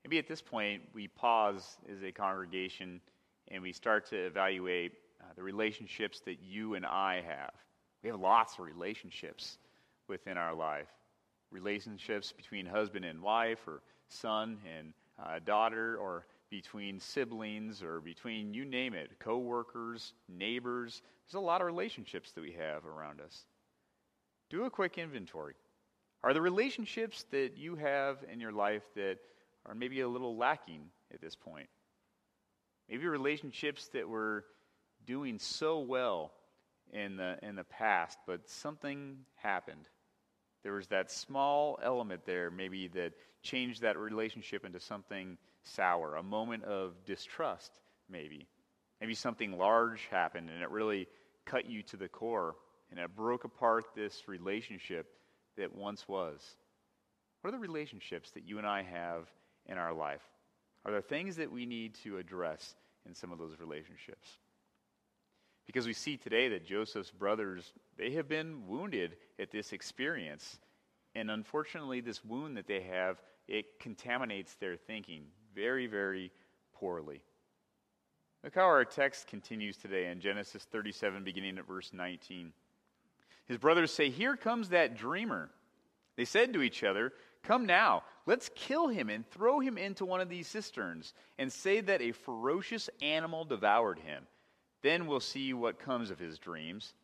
Maybe 0.04 0.18
at 0.18 0.26
this 0.26 0.42
point, 0.42 0.82
we 0.92 1.08
pause 1.08 1.76
as 1.90 2.02
a 2.02 2.10
congregation 2.10 3.00
and 3.48 3.62
we 3.62 3.72
start 3.72 4.06
to 4.10 4.16
evaluate 4.16 4.92
uh, 5.20 5.24
the 5.36 5.42
relationships 5.42 6.20
that 6.24 6.38
you 6.42 6.74
and 6.74 6.86
I 6.86 7.22
have. 7.26 7.52
We 8.02 8.08
have 8.08 8.18
lots 8.18 8.54
of 8.54 8.64
relationships 8.64 9.58
within 10.10 10.36
our 10.36 10.54
life 10.54 10.88
relationships 11.50 12.32
between 12.32 12.66
husband 12.66 13.04
and 13.04 13.20
wife, 13.20 13.66
or 13.66 13.82
son 14.08 14.58
and 14.78 14.92
uh, 15.22 15.38
daughter, 15.44 15.96
or 15.96 16.26
between 16.50 16.98
siblings, 16.98 17.82
or 17.82 18.00
between 18.00 18.54
you 18.54 18.64
name 18.64 18.94
it, 18.94 19.18
coworkers, 19.18 20.14
neighbors. 20.28 21.02
There's 21.26 21.40
a 21.40 21.44
lot 21.44 21.60
of 21.60 21.66
relationships 21.66 22.32
that 22.32 22.40
we 22.40 22.52
have 22.52 22.84
around 22.86 23.20
us. 23.20 23.44
Do 24.48 24.64
a 24.64 24.70
quick 24.70 24.98
inventory. 24.98 25.54
Are 26.22 26.34
the 26.34 26.40
relationships 26.40 27.24
that 27.30 27.56
you 27.56 27.76
have 27.76 28.18
in 28.30 28.40
your 28.40 28.52
life 28.52 28.82
that 28.94 29.18
are 29.66 29.74
maybe 29.74 30.00
a 30.00 30.08
little 30.08 30.36
lacking 30.36 30.82
at 31.14 31.20
this 31.20 31.36
point? 31.36 31.68
Maybe 32.88 33.06
relationships 33.06 33.88
that 33.92 34.08
were 34.08 34.44
doing 35.06 35.38
so 35.38 35.80
well 35.80 36.32
in 36.92 37.16
the, 37.16 37.38
in 37.42 37.54
the 37.54 37.64
past, 37.64 38.18
but 38.26 38.48
something 38.48 39.18
happened. 39.36 39.88
There 40.62 40.72
was 40.72 40.88
that 40.88 41.10
small 41.10 41.78
element 41.82 42.26
there, 42.26 42.50
maybe, 42.50 42.88
that 42.88 43.12
changed 43.42 43.82
that 43.82 43.98
relationship 43.98 44.64
into 44.64 44.80
something 44.80 45.38
sour, 45.62 46.16
a 46.16 46.22
moment 46.22 46.64
of 46.64 47.04
distrust, 47.04 47.72
maybe. 48.08 48.46
Maybe 49.00 49.14
something 49.14 49.56
large 49.56 50.06
happened 50.10 50.50
and 50.50 50.62
it 50.62 50.70
really 50.70 51.06
cut 51.46 51.66
you 51.66 51.82
to 51.84 51.96
the 51.96 52.08
core 52.08 52.56
and 52.90 53.00
it 53.00 53.16
broke 53.16 53.44
apart 53.44 53.84
this 53.94 54.28
relationship 54.28 55.06
that 55.56 55.74
once 55.74 56.06
was. 56.06 56.56
What 57.40 57.48
are 57.48 57.52
the 57.52 57.58
relationships 57.58 58.30
that 58.32 58.44
you 58.44 58.58
and 58.58 58.66
I 58.66 58.82
have 58.82 59.26
in 59.66 59.78
our 59.78 59.94
life? 59.94 60.22
Are 60.84 60.92
there 60.92 61.00
things 61.00 61.36
that 61.36 61.50
we 61.50 61.66
need 61.66 61.94
to 62.02 62.18
address 62.18 62.74
in 63.06 63.14
some 63.14 63.32
of 63.32 63.38
those 63.38 63.58
relationships? 63.58 64.38
Because 65.70 65.86
we 65.86 65.92
see 65.92 66.16
today 66.16 66.48
that 66.48 66.66
Joseph's 66.66 67.12
brothers, 67.12 67.72
they 67.96 68.10
have 68.14 68.26
been 68.28 68.66
wounded 68.66 69.14
at 69.38 69.52
this 69.52 69.72
experience. 69.72 70.58
And 71.14 71.30
unfortunately, 71.30 72.00
this 72.00 72.24
wound 72.24 72.56
that 72.56 72.66
they 72.66 72.80
have, 72.80 73.22
it 73.46 73.78
contaminates 73.78 74.52
their 74.56 74.74
thinking 74.74 75.26
very, 75.54 75.86
very 75.86 76.32
poorly. 76.72 77.22
Look 78.42 78.56
how 78.56 78.62
our 78.62 78.84
text 78.84 79.28
continues 79.28 79.76
today 79.76 80.06
in 80.06 80.18
Genesis 80.20 80.64
37, 80.64 81.22
beginning 81.22 81.56
at 81.56 81.68
verse 81.68 81.92
19. 81.92 82.52
His 83.46 83.58
brothers 83.58 83.92
say, 83.92 84.10
Here 84.10 84.34
comes 84.34 84.70
that 84.70 84.96
dreamer. 84.96 85.50
They 86.16 86.24
said 86.24 86.52
to 86.54 86.62
each 86.62 86.82
other, 86.82 87.12
Come 87.44 87.64
now, 87.64 88.02
let's 88.26 88.50
kill 88.56 88.88
him 88.88 89.08
and 89.08 89.24
throw 89.30 89.60
him 89.60 89.78
into 89.78 90.04
one 90.04 90.20
of 90.20 90.28
these 90.28 90.48
cisterns, 90.48 91.14
and 91.38 91.52
say 91.52 91.80
that 91.80 92.02
a 92.02 92.10
ferocious 92.10 92.90
animal 93.00 93.44
devoured 93.44 94.00
him. 94.00 94.26
Then 94.82 95.06
we'll 95.06 95.20
see 95.20 95.52
what 95.52 95.78
comes 95.78 96.10
of 96.10 96.18
his 96.18 96.38
dreams. 96.38 96.94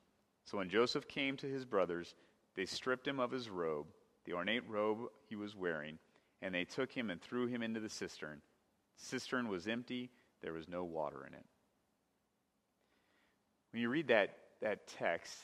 So 0.45 0.59
when 0.59 0.71
Joseph 0.71 1.09
came 1.09 1.37
to 1.38 1.47
his 1.47 1.64
brothers, 1.64 2.14
they 2.54 2.66
stripped 2.66 3.06
him 3.06 3.21
of 3.21 3.30
his 3.30 3.50
robe, 3.50 3.87
the 4.25 4.33
ornate 4.33 4.68
robe 4.68 4.99
he 5.28 5.37
was 5.37 5.54
wearing, 5.54 5.99
and 6.40 6.54
they 6.54 6.64
took 6.64 6.90
him 6.90 7.11
and 7.11 7.21
threw 7.21 7.47
him 7.47 7.62
into 7.62 7.80
the 7.80 7.88
cistern. 7.88 8.40
The 8.99 9.04
cistern 9.04 9.49
was 9.49 9.66
empty, 9.66 10.11
there 10.42 10.52
was 10.52 10.68
no 10.68 10.85
water 10.85 11.26
in 11.26 11.35
it. 11.35 11.45
When 13.73 13.83
you 13.83 13.88
read 13.88 14.09
that, 14.09 14.37
that 14.62 14.87
text, 14.87 15.37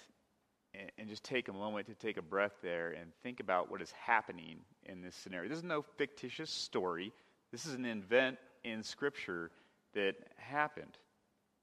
and, 0.75 0.91
and 0.97 1.09
just 1.09 1.25
take 1.25 1.49
a 1.49 1.53
moment 1.53 1.87
to 1.89 1.95
take 1.95 2.17
a 2.17 2.23
breath 2.23 2.55
there 2.63 2.93
and 2.93 3.13
think 3.23 3.41
about 3.41 3.71
what 3.71 3.83
is 3.83 3.93
happening 3.93 4.61
in 4.87 5.03
this 5.03 5.15
scenario. 5.15 5.49
This 5.49 5.59
is 5.59 5.65
no 5.65 5.83
fictitious 5.83 6.51
story, 6.51 7.13
this 7.51 7.67
is 7.67 7.75
an 7.75 7.85
event 7.85 8.39
in 8.65 8.83
Scripture 8.83 9.51
that 9.95 10.15
happened. 10.37 10.97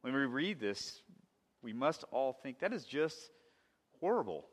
When 0.02 0.14
we 0.14 0.26
read 0.26 0.60
this, 0.60 1.02
we 1.62 1.74
must 1.74 2.06
all 2.12 2.34
think 2.34 2.60
that 2.60 2.74
is 2.74 2.86
just 2.86 3.18
horrible. 4.00 4.46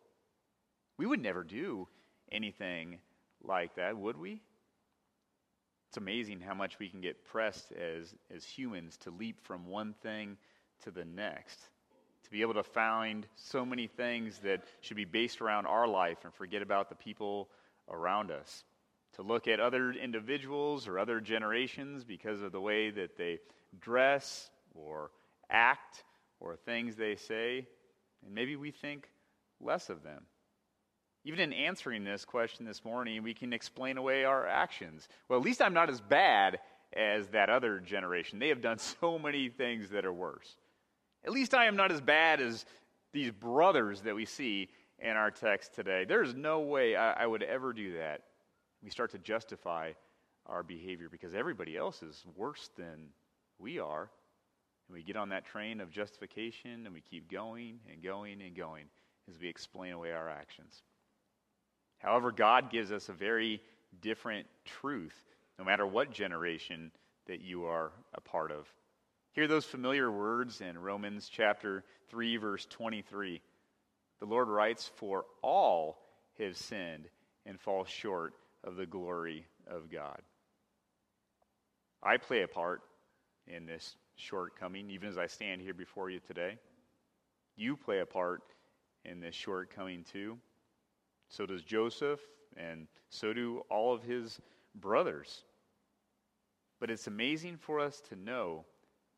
We 0.98 1.06
would 1.06 1.22
never 1.22 1.44
do 1.44 1.86
anything 2.32 2.98
like 3.42 3.76
that, 3.76 3.96
would 3.96 4.16
we? 4.16 4.42
It's 5.88 5.98
amazing 5.98 6.40
how 6.40 6.54
much 6.54 6.78
we 6.78 6.88
can 6.88 7.00
get 7.00 7.24
pressed 7.24 7.72
as, 7.72 8.14
as 8.34 8.44
humans 8.44 8.96
to 8.98 9.10
leap 9.10 9.40
from 9.40 9.66
one 9.66 9.94
thing 10.02 10.36
to 10.82 10.90
the 10.90 11.04
next, 11.04 11.60
to 12.24 12.30
be 12.30 12.42
able 12.42 12.54
to 12.54 12.64
find 12.64 13.26
so 13.36 13.64
many 13.64 13.86
things 13.86 14.40
that 14.40 14.64
should 14.80 14.96
be 14.96 15.04
based 15.04 15.40
around 15.40 15.66
our 15.66 15.86
life 15.86 16.18
and 16.24 16.34
forget 16.34 16.60
about 16.60 16.88
the 16.88 16.96
people 16.96 17.48
around 17.88 18.32
us, 18.32 18.64
to 19.14 19.22
look 19.22 19.46
at 19.46 19.60
other 19.60 19.92
individuals 19.92 20.88
or 20.88 20.98
other 20.98 21.20
generations 21.20 22.02
because 22.02 22.42
of 22.42 22.50
the 22.50 22.60
way 22.60 22.90
that 22.90 23.16
they 23.16 23.38
dress 23.80 24.50
or 24.74 25.12
act 25.50 26.04
or 26.40 26.56
things 26.56 26.96
they 26.96 27.16
say, 27.16 27.66
and 28.24 28.34
maybe 28.34 28.56
we 28.56 28.70
think 28.70 29.08
less 29.60 29.90
of 29.90 30.02
them. 30.02 30.22
Even 31.24 31.40
in 31.40 31.52
answering 31.52 32.04
this 32.04 32.24
question 32.24 32.64
this 32.64 32.84
morning, 32.84 33.22
we 33.22 33.34
can 33.34 33.52
explain 33.52 33.96
away 33.96 34.24
our 34.24 34.46
actions. 34.46 35.08
Well, 35.28 35.38
at 35.38 35.44
least 35.44 35.60
I'm 35.60 35.74
not 35.74 35.90
as 35.90 36.00
bad 36.00 36.60
as 36.94 37.28
that 37.28 37.50
other 37.50 37.80
generation. 37.80 38.38
They 38.38 38.48
have 38.48 38.60
done 38.60 38.78
so 39.00 39.18
many 39.18 39.48
things 39.48 39.90
that 39.90 40.04
are 40.04 40.12
worse. 40.12 40.56
At 41.24 41.32
least 41.32 41.54
I 41.54 41.66
am 41.66 41.76
not 41.76 41.90
as 41.90 42.00
bad 42.00 42.40
as 42.40 42.64
these 43.12 43.32
brothers 43.32 44.02
that 44.02 44.14
we 44.14 44.24
see 44.24 44.68
in 44.98 45.16
our 45.16 45.30
text 45.30 45.74
today. 45.74 46.04
There's 46.04 46.34
no 46.34 46.60
way 46.60 46.94
I, 46.96 47.24
I 47.24 47.26
would 47.26 47.42
ever 47.42 47.72
do 47.72 47.94
that. 47.94 48.22
We 48.82 48.90
start 48.90 49.10
to 49.12 49.18
justify 49.18 49.92
our 50.46 50.62
behavior 50.62 51.08
because 51.10 51.34
everybody 51.34 51.76
else 51.76 52.02
is 52.02 52.24
worse 52.36 52.70
than 52.76 53.08
we 53.58 53.78
are. 53.78 54.10
And 54.88 54.94
we 54.94 55.02
get 55.02 55.16
on 55.16 55.30
that 55.30 55.44
train 55.44 55.80
of 55.80 55.90
justification 55.90 56.86
and 56.86 56.94
we 56.94 57.00
keep 57.00 57.30
going 57.30 57.80
and 57.90 58.02
going 58.02 58.40
and 58.42 58.54
going 58.56 58.84
as 59.28 59.38
we 59.40 59.48
explain 59.48 59.92
away 59.92 60.12
our 60.12 60.28
actions. 60.28 60.82
However, 61.98 62.30
God 62.30 62.70
gives 62.70 62.92
us 62.92 63.08
a 63.08 63.12
very 63.12 63.60
different 64.00 64.46
truth, 64.64 65.16
no 65.58 65.64
matter 65.64 65.86
what 65.86 66.12
generation 66.12 66.92
that 67.26 67.40
you 67.40 67.64
are 67.64 67.92
a 68.14 68.20
part 68.20 68.52
of. 68.52 68.66
Hear 69.32 69.48
those 69.48 69.64
familiar 69.64 70.10
words 70.10 70.60
in 70.60 70.78
Romans 70.78 71.28
chapter 71.30 71.84
3, 72.10 72.36
verse 72.36 72.66
23. 72.66 73.40
The 74.18 74.26
Lord 74.26 74.48
writes, 74.48 74.90
For 74.96 75.24
all 75.42 75.98
have 76.38 76.56
sinned 76.56 77.08
and 77.44 77.60
fall 77.60 77.84
short 77.84 78.34
of 78.64 78.76
the 78.76 78.86
glory 78.86 79.46
of 79.66 79.90
God. 79.90 80.20
I 82.02 82.16
play 82.16 82.42
a 82.42 82.48
part 82.48 82.82
in 83.46 83.66
this 83.66 83.96
shortcoming, 84.16 84.90
even 84.90 85.08
as 85.08 85.18
I 85.18 85.26
stand 85.26 85.60
here 85.60 85.74
before 85.74 86.10
you 86.10 86.20
today. 86.20 86.58
You 87.56 87.76
play 87.76 88.00
a 88.00 88.06
part 88.06 88.42
in 89.04 89.20
this 89.20 89.34
shortcoming 89.34 90.04
too. 90.10 90.38
So 91.28 91.46
does 91.46 91.62
Joseph, 91.62 92.20
and 92.56 92.86
so 93.08 93.32
do 93.32 93.62
all 93.70 93.94
of 93.94 94.02
his 94.02 94.40
brothers. 94.74 95.44
But 96.80 96.90
it's 96.90 97.06
amazing 97.06 97.56
for 97.56 97.80
us 97.80 98.00
to 98.08 98.16
know 98.16 98.64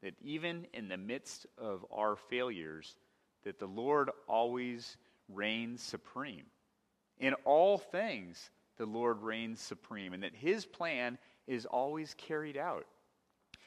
that 0.02 0.14
even 0.22 0.66
in 0.72 0.88
the 0.88 0.96
midst 0.96 1.46
of 1.56 1.84
our 1.92 2.14
failures, 2.14 2.96
that 3.44 3.58
the 3.58 3.66
Lord 3.66 4.10
always 4.28 4.96
reigns 5.28 5.82
supreme. 5.82 6.44
In 7.18 7.34
all 7.44 7.78
things, 7.78 8.50
the 8.76 8.86
Lord 8.86 9.22
reigns 9.22 9.60
supreme, 9.60 10.12
and 10.12 10.22
that 10.22 10.36
his 10.36 10.64
plan 10.64 11.18
is 11.46 11.66
always 11.66 12.14
carried 12.14 12.56
out. 12.56 12.86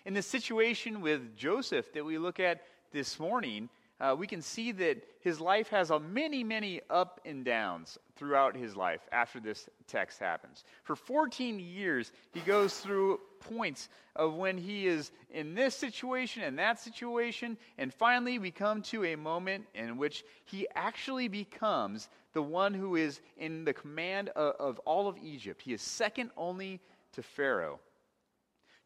In 0.06 0.14
the 0.14 0.22
situation 0.22 1.02
with 1.02 1.36
Joseph 1.36 1.94
that 1.94 2.04
we 2.04 2.18
look 2.18 2.40
at 2.40 2.64
this 2.92 3.20
morning, 3.20 3.70
uh, 4.02 4.16
we 4.18 4.26
can 4.26 4.42
see 4.42 4.72
that 4.72 4.98
his 5.20 5.40
life 5.40 5.70
has 5.70 5.92
a 5.92 6.00
many, 6.00 6.44
many 6.44 6.82
up 6.90 7.22
and 7.24 7.46
downs 7.46 8.00
throughout 8.16 8.56
his 8.56 8.76
life 8.76 9.02
after 9.12 9.40
this 9.40 9.70
text 9.86 10.20
happens. 10.20 10.64
For 10.84 10.96
14 10.96 11.60
years, 11.60 12.12
he 12.34 12.40
goes 12.40 12.80
through 12.80 13.20
points 13.40 13.90
of 14.16 14.34
when 14.34 14.58
he 14.58 14.88
is 14.88 15.12
in 15.30 15.54
this 15.54 15.76
situation 15.76 16.42
and 16.42 16.58
that 16.58 16.80
situation, 16.80 17.58
and 17.78 17.94
finally 17.94 18.40
we 18.40 18.50
come 18.50 18.82
to 18.84 19.06
a 19.06 19.16
moment 19.16 19.66
in 19.76 19.98
which 19.98 20.24
he 20.46 20.68
actually 20.74 21.28
becomes 21.28 22.10
the 22.34 22.42
one 22.42 22.74
who 22.74 22.96
is 22.96 23.22
in 23.38 23.64
the 23.66 23.74
command 23.74 24.30
of, 24.30 24.56
of 24.56 24.80
all 24.80 25.08
of 25.08 25.18
Egypt. 25.22 25.62
He 25.62 25.74
is 25.74 25.82
second 25.82 26.32
only 26.36 26.80
to 27.14 27.22
Pharaoh. 27.22 27.80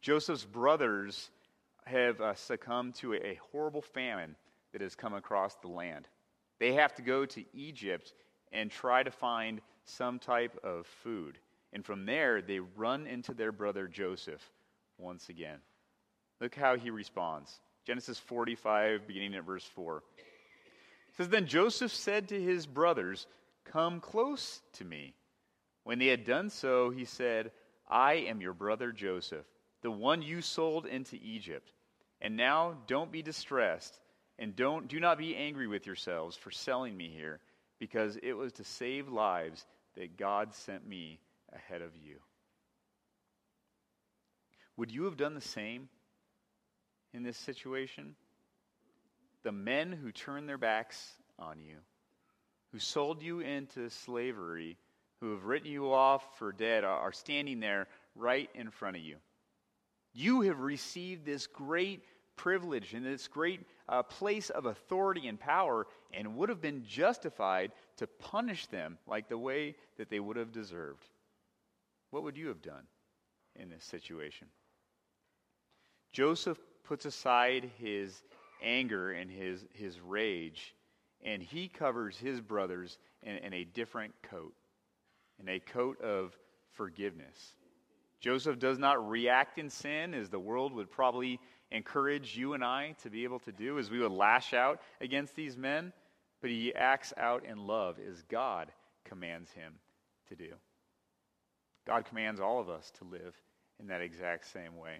Joseph's 0.05 0.45
brothers 0.45 1.31
have 1.85 2.21
uh, 2.21 2.35
succumbed 2.35 2.93
to 2.93 3.15
a, 3.15 3.39
horrible 3.51 3.81
famine 3.81 4.35
that 4.71 4.81
has 4.81 4.93
come 4.93 5.15
across 5.15 5.55
the 5.55 5.67
land. 5.67 6.07
They 6.59 6.73
have 6.73 6.93
to 6.97 7.01
go 7.01 7.25
to 7.25 7.43
Egypt 7.55 8.13
and 8.51 8.69
try 8.69 9.01
to 9.01 9.09
find 9.09 9.61
some 9.85 10.19
type 10.19 10.59
of 10.63 10.85
food. 10.85 11.39
And 11.73 11.83
from 11.83 12.05
there, 12.05 12.43
they 12.43 12.59
run 12.59 13.07
into 13.07 13.33
their 13.33 13.51
brother 13.51 13.87
Joseph 13.87 14.47
once 14.99 15.29
again. 15.29 15.57
Look 16.39 16.53
how 16.53 16.77
he 16.77 16.91
responds. 16.91 17.59
Genesis 17.83 18.19
45, 18.19 19.07
beginning 19.07 19.33
at 19.33 19.43
verse 19.43 19.65
4. 19.73 20.03
It 20.17 21.15
says, 21.17 21.29
Then 21.29 21.47
Joseph 21.47 21.91
said 21.91 22.27
to 22.27 22.39
his 22.39 22.67
brothers, 22.67 23.25
Come 23.63 24.01
close 24.01 24.61
to 24.73 24.85
me. 24.85 25.15
When 25.83 25.97
they 25.97 26.07
had 26.07 26.25
done 26.25 26.51
so, 26.51 26.91
he 26.91 27.05
said, 27.05 27.51
I 27.89 28.13
am 28.13 28.39
your 28.39 28.53
brother 28.53 28.91
Joseph, 28.91 29.47
the 29.85 29.91
one 29.91 30.23
you 30.23 30.41
sold 30.41 30.87
into 30.87 31.15
Egypt. 31.21 31.71
And 32.19 32.35
now 32.35 32.73
don't 32.87 33.11
be 33.11 33.21
distressed, 33.21 33.99
and 34.39 34.55
don't, 34.55 34.87
do 34.87 34.99
not 34.99 35.19
be 35.19 35.35
angry 35.35 35.67
with 35.67 35.85
yourselves 35.85 36.35
for 36.35 36.49
selling 36.49 36.97
me 36.97 37.13
here, 37.15 37.39
because 37.77 38.17
it 38.23 38.33
was 38.33 38.53
to 38.53 38.63
save 38.63 39.09
lives 39.09 39.63
that 39.95 40.17
God 40.17 40.55
sent 40.55 40.87
me 40.87 41.19
ahead 41.53 41.83
of 41.83 41.91
you. 41.95 42.15
Would 44.75 44.89
you 44.89 45.03
have 45.03 45.17
done 45.17 45.35
the 45.35 45.41
same 45.41 45.87
in 47.13 47.21
this 47.21 47.37
situation? 47.37 48.15
The 49.43 49.51
men 49.51 49.91
who 49.91 50.11
turned 50.11 50.49
their 50.49 50.57
backs 50.57 51.11
on 51.37 51.59
you, 51.59 51.75
who 52.71 52.79
sold 52.79 53.21
you 53.21 53.41
into 53.41 53.91
slavery, 53.91 54.77
who 55.21 55.33
have 55.33 55.45
written 55.45 55.69
you 55.69 55.93
off 55.93 56.39
for 56.39 56.51
dead, 56.51 56.83
are 56.83 57.13
standing 57.13 57.59
there 57.59 57.87
right 58.15 58.49
in 58.55 58.71
front 58.71 58.95
of 58.95 59.03
you. 59.03 59.17
You 60.15 60.41
have 60.41 60.61
received 60.61 61.25
this 61.25 61.45
great 61.45 62.01
privilege 62.37 62.93
and 62.93 63.05
this 63.05 63.27
great 63.27 63.59
uh, 63.89 64.01
place 64.01 64.49
of 64.49 64.65
authority 64.65 65.27
and 65.27 65.37
power 65.37 65.87
and 66.13 66.37
would 66.37 66.47
have 66.47 66.61
been 66.61 66.85
justified 66.87 67.73
to 67.97 68.07
punish 68.07 68.65
them 68.67 68.97
like 69.07 69.27
the 69.27 69.37
way 69.37 69.75
that 69.97 70.09
they 70.09 70.21
would 70.21 70.37
have 70.37 70.53
deserved. 70.53 71.05
What 72.11 72.23
would 72.23 72.37
you 72.37 72.47
have 72.47 72.61
done 72.61 72.83
in 73.57 73.69
this 73.69 73.83
situation? 73.83 74.47
Joseph 76.13 76.59
puts 76.85 77.03
aside 77.03 77.69
his 77.77 78.23
anger 78.63 79.11
and 79.11 79.29
his, 79.29 79.65
his 79.73 79.99
rage, 79.99 80.73
and 81.25 81.41
he 81.43 81.67
covers 81.67 82.17
his 82.17 82.39
brothers 82.39 82.97
in, 83.21 83.35
in 83.37 83.53
a 83.53 83.65
different 83.65 84.13
coat, 84.23 84.53
in 85.41 85.49
a 85.49 85.59
coat 85.59 85.99
of 85.99 86.37
forgiveness. 86.71 87.55
Joseph 88.19 88.59
does 88.59 88.79
not 88.79 89.09
react 89.09 89.57
in 89.57 89.69
sin 89.69 90.13
as 90.13 90.29
the 90.29 90.39
world 90.39 90.73
would 90.73 90.89
probably 90.89 91.39
encourage 91.71 92.37
you 92.37 92.53
and 92.53 92.63
I 92.63 92.95
to 93.03 93.09
be 93.09 93.23
able 93.23 93.39
to 93.39 93.51
do, 93.51 93.79
as 93.79 93.91
we 93.91 93.99
would 93.99 94.11
lash 94.11 94.53
out 94.53 94.81
against 95.01 95.35
these 95.35 95.57
men, 95.57 95.93
but 96.41 96.49
he 96.49 96.73
acts 96.73 97.13
out 97.17 97.45
in 97.45 97.67
love 97.67 97.97
as 97.99 98.21
God 98.23 98.71
commands 99.03 99.51
him 99.51 99.73
to 100.29 100.35
do. 100.35 100.53
God 101.85 102.05
commands 102.05 102.39
all 102.39 102.59
of 102.59 102.69
us 102.69 102.91
to 102.99 103.03
live 103.03 103.35
in 103.79 103.87
that 103.87 104.01
exact 104.01 104.51
same 104.51 104.77
way. 104.77 104.99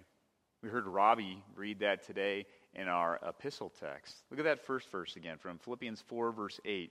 We 0.62 0.68
heard 0.68 0.86
Robbie 0.86 1.42
read 1.54 1.80
that 1.80 2.06
today 2.06 2.46
in 2.74 2.88
our 2.88 3.20
epistle 3.26 3.72
text. 3.80 4.16
Look 4.30 4.40
at 4.40 4.44
that 4.44 4.64
first 4.64 4.90
verse 4.90 5.16
again 5.16 5.38
from 5.38 5.58
Philippians 5.58 6.02
4, 6.08 6.32
verse 6.32 6.60
8. 6.64 6.90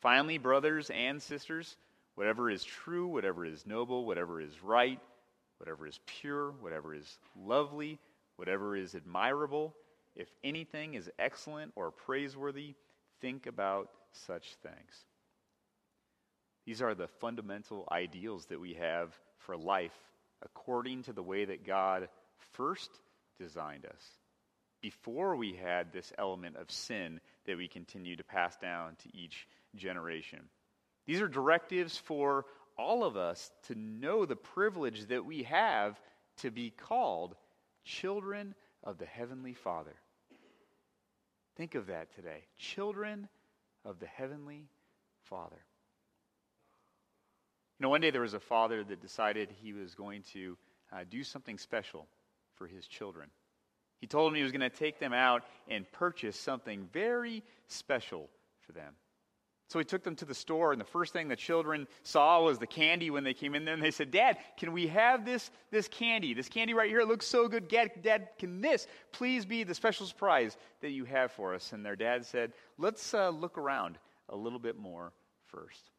Finally, 0.00 0.38
brothers 0.38 0.90
and 0.90 1.20
sisters, 1.20 1.76
whatever 2.14 2.50
is 2.50 2.64
true, 2.64 3.08
whatever 3.08 3.44
is 3.44 3.66
noble, 3.66 4.04
whatever 4.04 4.40
is 4.40 4.62
right, 4.62 5.00
whatever 5.58 5.86
is 5.86 5.98
pure, 6.06 6.52
whatever 6.60 6.94
is 6.94 7.18
lovely, 7.36 7.98
whatever 8.36 8.76
is 8.76 8.94
admirable, 8.94 9.74
if 10.16 10.28
anything 10.42 10.94
is 10.94 11.10
excellent 11.18 11.72
or 11.76 11.90
praiseworthy, 11.90 12.74
think 13.20 13.46
about 13.46 13.90
such 14.12 14.54
things. 14.62 15.04
These 16.66 16.82
are 16.82 16.94
the 16.94 17.08
fundamental 17.08 17.88
ideals 17.90 18.46
that 18.46 18.60
we 18.60 18.74
have 18.74 19.16
for 19.38 19.56
life 19.56 19.96
according 20.42 21.04
to 21.04 21.12
the 21.12 21.22
way 21.22 21.44
that 21.44 21.66
God 21.66 22.08
first 22.52 22.90
designed 23.38 23.86
us. 23.86 24.02
Before 24.80 25.34
we 25.34 25.54
had 25.54 25.92
this 25.92 26.12
element 26.18 26.56
of 26.56 26.70
sin 26.70 27.20
that 27.46 27.56
we 27.56 27.68
continue 27.68 28.16
to 28.16 28.24
pass 28.24 28.56
down 28.56 28.96
to 29.02 29.16
each 29.16 29.48
generation. 29.74 30.40
These 31.06 31.20
are 31.20 31.28
directives 31.28 31.96
for 31.96 32.44
all 32.78 33.04
of 33.04 33.16
us 33.16 33.50
to 33.66 33.74
know 33.74 34.24
the 34.24 34.36
privilege 34.36 35.06
that 35.08 35.24
we 35.24 35.42
have 35.42 36.00
to 36.38 36.50
be 36.50 36.70
called 36.70 37.34
children 37.84 38.54
of 38.84 38.98
the 38.98 39.06
Heavenly 39.06 39.54
Father. 39.54 39.94
Think 41.56 41.74
of 41.74 41.88
that 41.88 42.14
today. 42.14 42.44
Children 42.56 43.28
of 43.84 43.98
the 43.98 44.06
Heavenly 44.06 44.68
Father. 45.24 45.58
You 47.78 47.84
know, 47.84 47.90
one 47.90 48.00
day 48.00 48.10
there 48.10 48.22
was 48.22 48.34
a 48.34 48.40
father 48.40 48.84
that 48.84 49.00
decided 49.00 49.50
he 49.60 49.72
was 49.72 49.94
going 49.94 50.22
to 50.32 50.56
uh, 50.92 51.04
do 51.08 51.22
something 51.24 51.58
special 51.58 52.06
for 52.54 52.66
his 52.66 52.86
children. 52.86 53.28
He 54.00 54.06
told 54.06 54.30
them 54.30 54.36
he 54.36 54.42
was 54.42 54.52
going 54.52 54.68
to 54.68 54.70
take 54.70 55.00
them 55.00 55.12
out 55.12 55.42
and 55.68 55.90
purchase 55.90 56.38
something 56.38 56.88
very 56.92 57.42
special 57.66 58.28
for 58.60 58.72
them. 58.72 58.94
So 59.68 59.78
he 59.78 59.84
took 59.84 60.02
them 60.02 60.16
to 60.16 60.24
the 60.24 60.34
store, 60.34 60.72
and 60.72 60.80
the 60.80 60.86
first 60.86 61.12
thing 61.12 61.28
the 61.28 61.36
children 61.36 61.86
saw 62.02 62.42
was 62.42 62.58
the 62.58 62.66
candy 62.66 63.10
when 63.10 63.22
they 63.22 63.34
came 63.34 63.54
in 63.54 63.66
there. 63.66 63.74
And 63.74 63.82
they 63.82 63.90
said, 63.90 64.10
Dad, 64.10 64.38
can 64.56 64.72
we 64.72 64.86
have 64.86 65.26
this, 65.26 65.50
this 65.70 65.88
candy? 65.88 66.32
This 66.32 66.48
candy 66.48 66.72
right 66.72 66.88
here, 66.88 67.02
looks 67.02 67.26
so 67.26 67.48
good. 67.48 67.68
Dad, 67.68 67.90
dad, 68.02 68.28
can 68.38 68.62
this 68.62 68.86
please 69.12 69.44
be 69.44 69.64
the 69.64 69.74
special 69.74 70.06
surprise 70.06 70.56
that 70.80 70.90
you 70.90 71.04
have 71.04 71.32
for 71.32 71.54
us? 71.54 71.72
And 71.74 71.84
their 71.84 71.96
dad 71.96 72.24
said, 72.24 72.54
Let's 72.78 73.12
uh, 73.12 73.28
look 73.28 73.58
around 73.58 73.98
a 74.30 74.36
little 74.36 74.58
bit 74.58 74.78
more 74.78 75.12
first. 75.46 75.90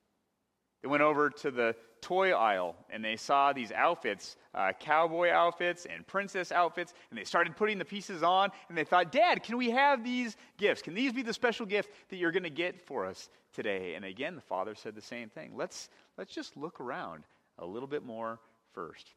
They 0.81 0.87
went 0.87 1.03
over 1.03 1.29
to 1.29 1.51
the 1.51 1.75
toy 2.01 2.31
aisle 2.31 2.75
and 2.89 3.03
they 3.03 3.17
saw 3.17 3.51
these 3.51 3.71
outfits 3.71 4.37
uh, 4.55 4.71
cowboy 4.79 5.29
outfits 5.29 5.85
and 5.85 6.07
princess 6.07 6.51
outfits 6.51 6.93
and 7.09 7.19
they 7.19 7.23
started 7.23 7.55
putting 7.55 7.77
the 7.77 7.85
pieces 7.85 8.23
on 8.23 8.49
and 8.69 8.77
they 8.77 8.83
thought, 8.83 9.11
Dad, 9.11 9.43
can 9.43 9.57
we 9.57 9.69
have 9.71 10.03
these 10.03 10.37
gifts? 10.57 10.81
Can 10.81 10.93
these 10.93 11.13
be 11.13 11.21
the 11.21 11.33
special 11.33 11.65
gift 11.65 11.91
that 12.09 12.15
you're 12.17 12.31
going 12.31 12.43
to 12.43 12.49
get 12.49 12.81
for 12.81 13.05
us 13.05 13.29
today? 13.53 13.95
And 13.95 14.05
again, 14.05 14.35
the 14.35 14.41
father 14.41 14.75
said 14.75 14.95
the 14.95 15.01
same 15.01 15.29
thing. 15.29 15.51
Let's, 15.55 15.89
let's 16.17 16.33
just 16.33 16.55
look 16.57 16.79
around 16.79 17.25
a 17.57 17.65
little 17.65 17.87
bit 17.87 18.03
more 18.03 18.39
first. 18.73 19.13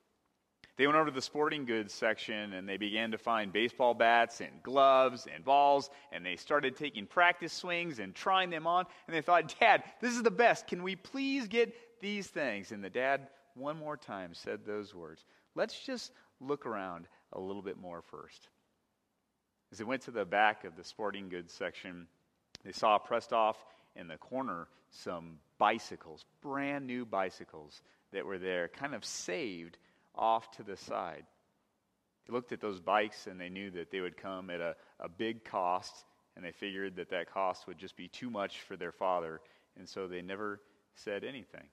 They 0.77 0.87
went 0.87 0.97
over 0.97 1.11
to 1.11 1.15
the 1.15 1.21
sporting 1.21 1.67
goods 1.67 1.93
section 1.93 2.55
and 2.55 2.67
they 2.67 2.79
began 2.79 3.11
to 3.11 3.19
find 3.19 3.53
baseball 3.53 3.93
bats 3.93 4.41
and 4.41 4.63
gloves 4.63 5.29
and 5.33 5.45
balls 5.45 5.91
and 6.13 6.25
they 6.25 6.37
started 6.37 6.77
taking 6.77 7.07
practice 7.07 7.53
swings 7.53 7.99
and 7.99 8.15
trying 8.15 8.49
them 8.51 8.67
on. 8.67 8.87
And 9.07 9.15
they 9.15 9.21
thought, 9.21 9.55
Dad, 9.61 9.85
this 10.01 10.15
is 10.15 10.23
the 10.23 10.31
best. 10.31 10.67
Can 10.67 10.83
we 10.83 10.97
please 10.97 11.47
get 11.47 11.75
these 12.01 12.27
things? 12.27 12.73
And 12.73 12.83
the 12.83 12.91
dad, 12.91 13.29
one 13.55 13.79
more 13.79 13.99
time, 13.99 14.33
said 14.33 14.61
those 14.65 14.95
words. 14.95 15.25
Let's 15.55 15.79
just 15.79 16.13
look 16.41 16.65
around 16.65 17.07
a 17.35 17.41
little 17.41 17.63
bit 17.63 17.79
more 17.79 18.01
first. 18.01 18.49
As 19.71 19.79
they 19.79 19.85
went 19.85 20.03
to 20.03 20.11
the 20.11 20.25
back 20.25 20.65
of 20.65 20.77
the 20.77 20.85
sporting 20.85 21.29
goods 21.29 21.53
section, 21.53 22.07
they 22.65 22.73
saw 22.73 22.99
pressed 22.99 23.33
off 23.33 23.59
in 23.95 24.09
the 24.09 24.17
corner 24.17 24.69
some 24.91 25.39
bicycles, 25.59 26.25
brand 26.41 26.87
new 26.87 27.05
bicycles 27.05 27.83
that 28.13 28.25
were 28.25 28.39
there, 28.39 28.69
kind 28.69 28.95
of 28.95 29.05
saved 29.05 29.79
off 30.15 30.51
to 30.53 30.63
the 30.63 30.77
side. 30.77 31.25
They 32.27 32.33
looked 32.33 32.53
at 32.53 32.61
those 32.61 32.81
bikes 32.81 33.27
and 33.27 33.41
they 33.41 33.49
knew 33.49 33.71
that 33.73 33.91
they 33.91 34.01
would 34.01 34.17
come 34.17 34.51
at 34.51 34.61
a, 34.61 34.77
a 35.01 35.09
big 35.09 35.45
cost, 35.45 36.05
and 36.37 36.45
they 36.45 36.53
figured 36.53 36.97
that 36.97 37.11
that 37.11 37.33
cost 37.33 37.67
would 37.67 37.79
just 37.79 37.97
be 37.97 38.09
too 38.09 38.31
much 38.31 38.61
for 38.61 38.77
their 38.77 38.93
father, 38.93 39.41
and 39.79 39.89
so 39.89 40.07
they 40.07 40.23
never 40.23 40.61
said 40.95 41.25
anything. 41.25 41.67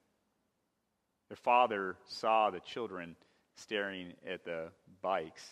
Their 1.29 1.37
father 1.37 1.95
saw 2.05 2.49
the 2.49 2.59
children 2.59 3.15
staring 3.55 4.13
at 4.27 4.43
the 4.43 4.69
bikes, 5.01 5.47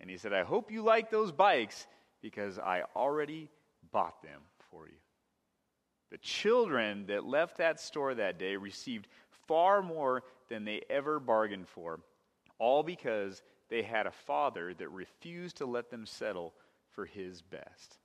and 0.00 0.10
he 0.10 0.18
said, 0.18 0.32
I 0.32 0.42
hope 0.44 0.70
you 0.70 0.82
like 0.82 1.10
those 1.10 1.32
bikes 1.32 1.86
because 2.20 2.58
I 2.58 2.82
already 2.94 3.48
bought 3.92 4.22
them 4.22 4.42
for 4.70 4.86
you. 4.86 4.96
The 6.10 6.18
children 6.18 7.06
that 7.06 7.24
left 7.24 7.56
that 7.58 7.80
store 7.80 8.14
that 8.14 8.38
day 8.38 8.56
received 8.56 9.08
far 9.48 9.82
more 9.82 10.22
than 10.48 10.64
they 10.64 10.82
ever 10.90 11.18
bargained 11.18 11.68
for 11.68 12.00
all 12.58 12.82
because 12.82 13.42
they 13.68 13.82
had 13.82 14.06
a 14.06 14.12
father 14.26 14.72
that 14.74 14.88
refused 14.88 15.58
to 15.58 15.66
let 15.66 15.90
them 15.90 16.06
settle 16.06 16.54
for 16.92 17.04
his 17.04 17.42
best. 17.42 17.98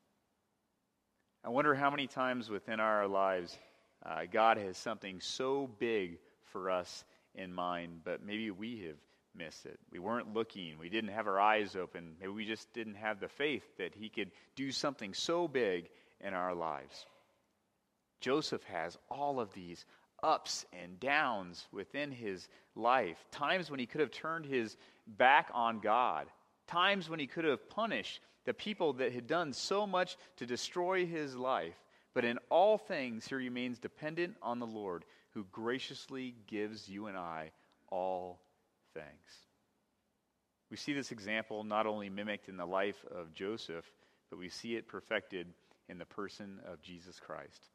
I 1.43 1.49
wonder 1.49 1.73
how 1.73 1.89
many 1.89 2.07
times 2.07 2.49
within 2.49 2.79
our 2.79 3.07
lives 3.07 3.57
uh, 4.05 4.21
God 4.31 4.57
has 4.57 4.77
something 4.77 5.19
so 5.21 5.69
big 5.79 6.19
for 6.51 6.69
us 6.69 7.03
in 7.35 7.53
mind, 7.53 8.01
but 8.03 8.23
maybe 8.23 8.51
we 8.51 8.83
have 8.87 8.97
missed 9.35 9.65
it. 9.65 9.79
We 9.91 9.99
weren't 9.99 10.33
looking, 10.33 10.77
we 10.79 10.89
didn't 10.89 11.11
have 11.11 11.27
our 11.27 11.39
eyes 11.39 11.75
open, 11.75 12.15
maybe 12.19 12.31
we 12.31 12.45
just 12.45 12.71
didn't 12.73 12.95
have 12.95 13.19
the 13.19 13.27
faith 13.27 13.63
that 13.77 13.95
He 13.95 14.09
could 14.09 14.31
do 14.55 14.71
something 14.71 15.13
so 15.13 15.47
big 15.47 15.89
in 16.19 16.33
our 16.33 16.53
lives. 16.53 17.05
Joseph 18.19 18.63
has 18.65 18.97
all 19.09 19.39
of 19.39 19.53
these 19.53 19.83
ups 20.23 20.65
and 20.81 20.99
downs 20.99 21.67
within 21.71 22.11
his 22.11 22.47
life, 22.75 23.17
times 23.31 23.69
when 23.69 23.79
he 23.79 23.85
could 23.85 24.01
have 24.01 24.11
turned 24.11 24.45
his 24.45 24.77
back 25.07 25.49
on 25.53 25.79
God, 25.79 26.27
times 26.67 27.09
when 27.09 27.19
he 27.19 27.27
could 27.27 27.45
have 27.45 27.69
punished 27.69 28.21
the 28.45 28.53
people 28.53 28.93
that 28.93 29.13
had 29.13 29.27
done 29.27 29.53
so 29.53 29.85
much 29.85 30.17
to 30.37 30.45
destroy 30.45 31.05
his 31.05 31.35
life. 31.35 31.75
But 32.13 32.25
in 32.25 32.39
all 32.49 32.77
things, 32.77 33.27
he 33.27 33.35
remains 33.35 33.79
dependent 33.79 34.35
on 34.41 34.59
the 34.59 34.67
Lord, 34.67 35.05
who 35.33 35.45
graciously 35.51 36.35
gives 36.47 36.89
you 36.89 37.07
and 37.07 37.17
I 37.17 37.51
all 37.89 38.39
things. 38.93 39.05
We 40.69 40.77
see 40.77 40.93
this 40.93 41.11
example 41.11 41.63
not 41.63 41.85
only 41.85 42.09
mimicked 42.09 42.49
in 42.49 42.57
the 42.57 42.65
life 42.65 43.05
of 43.11 43.33
Joseph, 43.33 43.85
but 44.29 44.39
we 44.39 44.49
see 44.49 44.75
it 44.75 44.87
perfected 44.87 45.47
in 45.89 45.97
the 45.97 46.05
person 46.05 46.59
of 46.65 46.81
Jesus 46.81 47.19
Christ. 47.19 47.69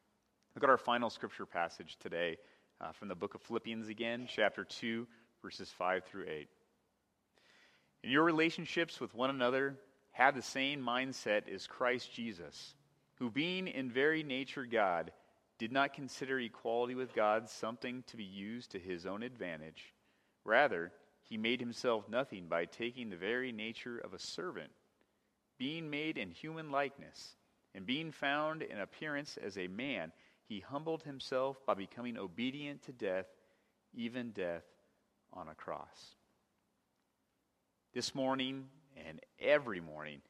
Look 0.57 0.65
at 0.65 0.71
our 0.71 0.79
final 0.79 1.11
scripture 1.11 1.45
passage 1.45 1.99
today 2.01 2.39
uh, 2.81 2.91
from 2.93 3.09
the 3.09 3.15
book 3.15 3.35
of 3.35 3.43
Philippians 3.43 3.89
again, 3.89 4.27
chapter 4.27 4.65
2, 4.65 5.07
verses 5.43 5.71
5 5.77 6.05
through 6.05 6.25
8. 6.31 6.49
In 8.05 8.11
your 8.11 8.25
relationships 8.25 8.99
with 8.99 9.15
one 9.15 9.29
another, 9.29 9.77
have 10.13 10.35
the 10.35 10.41
same 10.41 10.81
mindset 10.81 11.47
as 11.55 11.67
Christ 11.67 12.11
Jesus, 12.11 12.75
who, 13.17 13.31
being 13.31 13.69
in 13.69 13.91
very 13.91 14.23
nature 14.23 14.65
God, 14.65 15.13
did 15.59 15.73
not 15.73 15.93
consider 15.93 16.41
equality 16.41 16.95
with 16.95 17.13
God 17.13 17.51
something 17.51 18.03
to 18.07 18.17
be 18.17 18.25
used 18.25 18.71
to 18.71 18.79
his 18.79 19.05
own 19.05 19.23
advantage. 19.23 19.93
Rather, 20.43 20.91
he 21.21 21.37
made 21.37 21.61
himself 21.61 22.09
nothing 22.09 22.47
by 22.49 22.65
taking 22.65 23.11
the 23.11 23.17
very 23.17 23.53
nature 23.53 23.99
of 23.99 24.15
a 24.15 24.19
servant, 24.19 24.71
being 25.59 25.91
made 25.91 26.17
in 26.17 26.31
human 26.31 26.71
likeness, 26.71 27.37
and 27.75 27.85
being 27.85 28.11
found 28.11 28.63
in 28.63 28.81
appearance 28.81 29.37
as 29.37 29.59
a 29.59 29.69
man 29.69 30.13
he 30.49 30.61
humbled 30.61 31.03
himself 31.03 31.65
by 31.67 31.75
becoming 31.75 32.17
obedient 32.17 32.83
to 32.83 32.93
death, 32.93 33.27
even 33.95 34.31
death 34.31 34.65
on 35.33 35.49
a 35.49 35.55
cross. 35.55 36.17
This 37.93 38.15
morning 38.15 38.67
and 39.07 39.21
every 39.41 39.81
morning, 39.81 40.21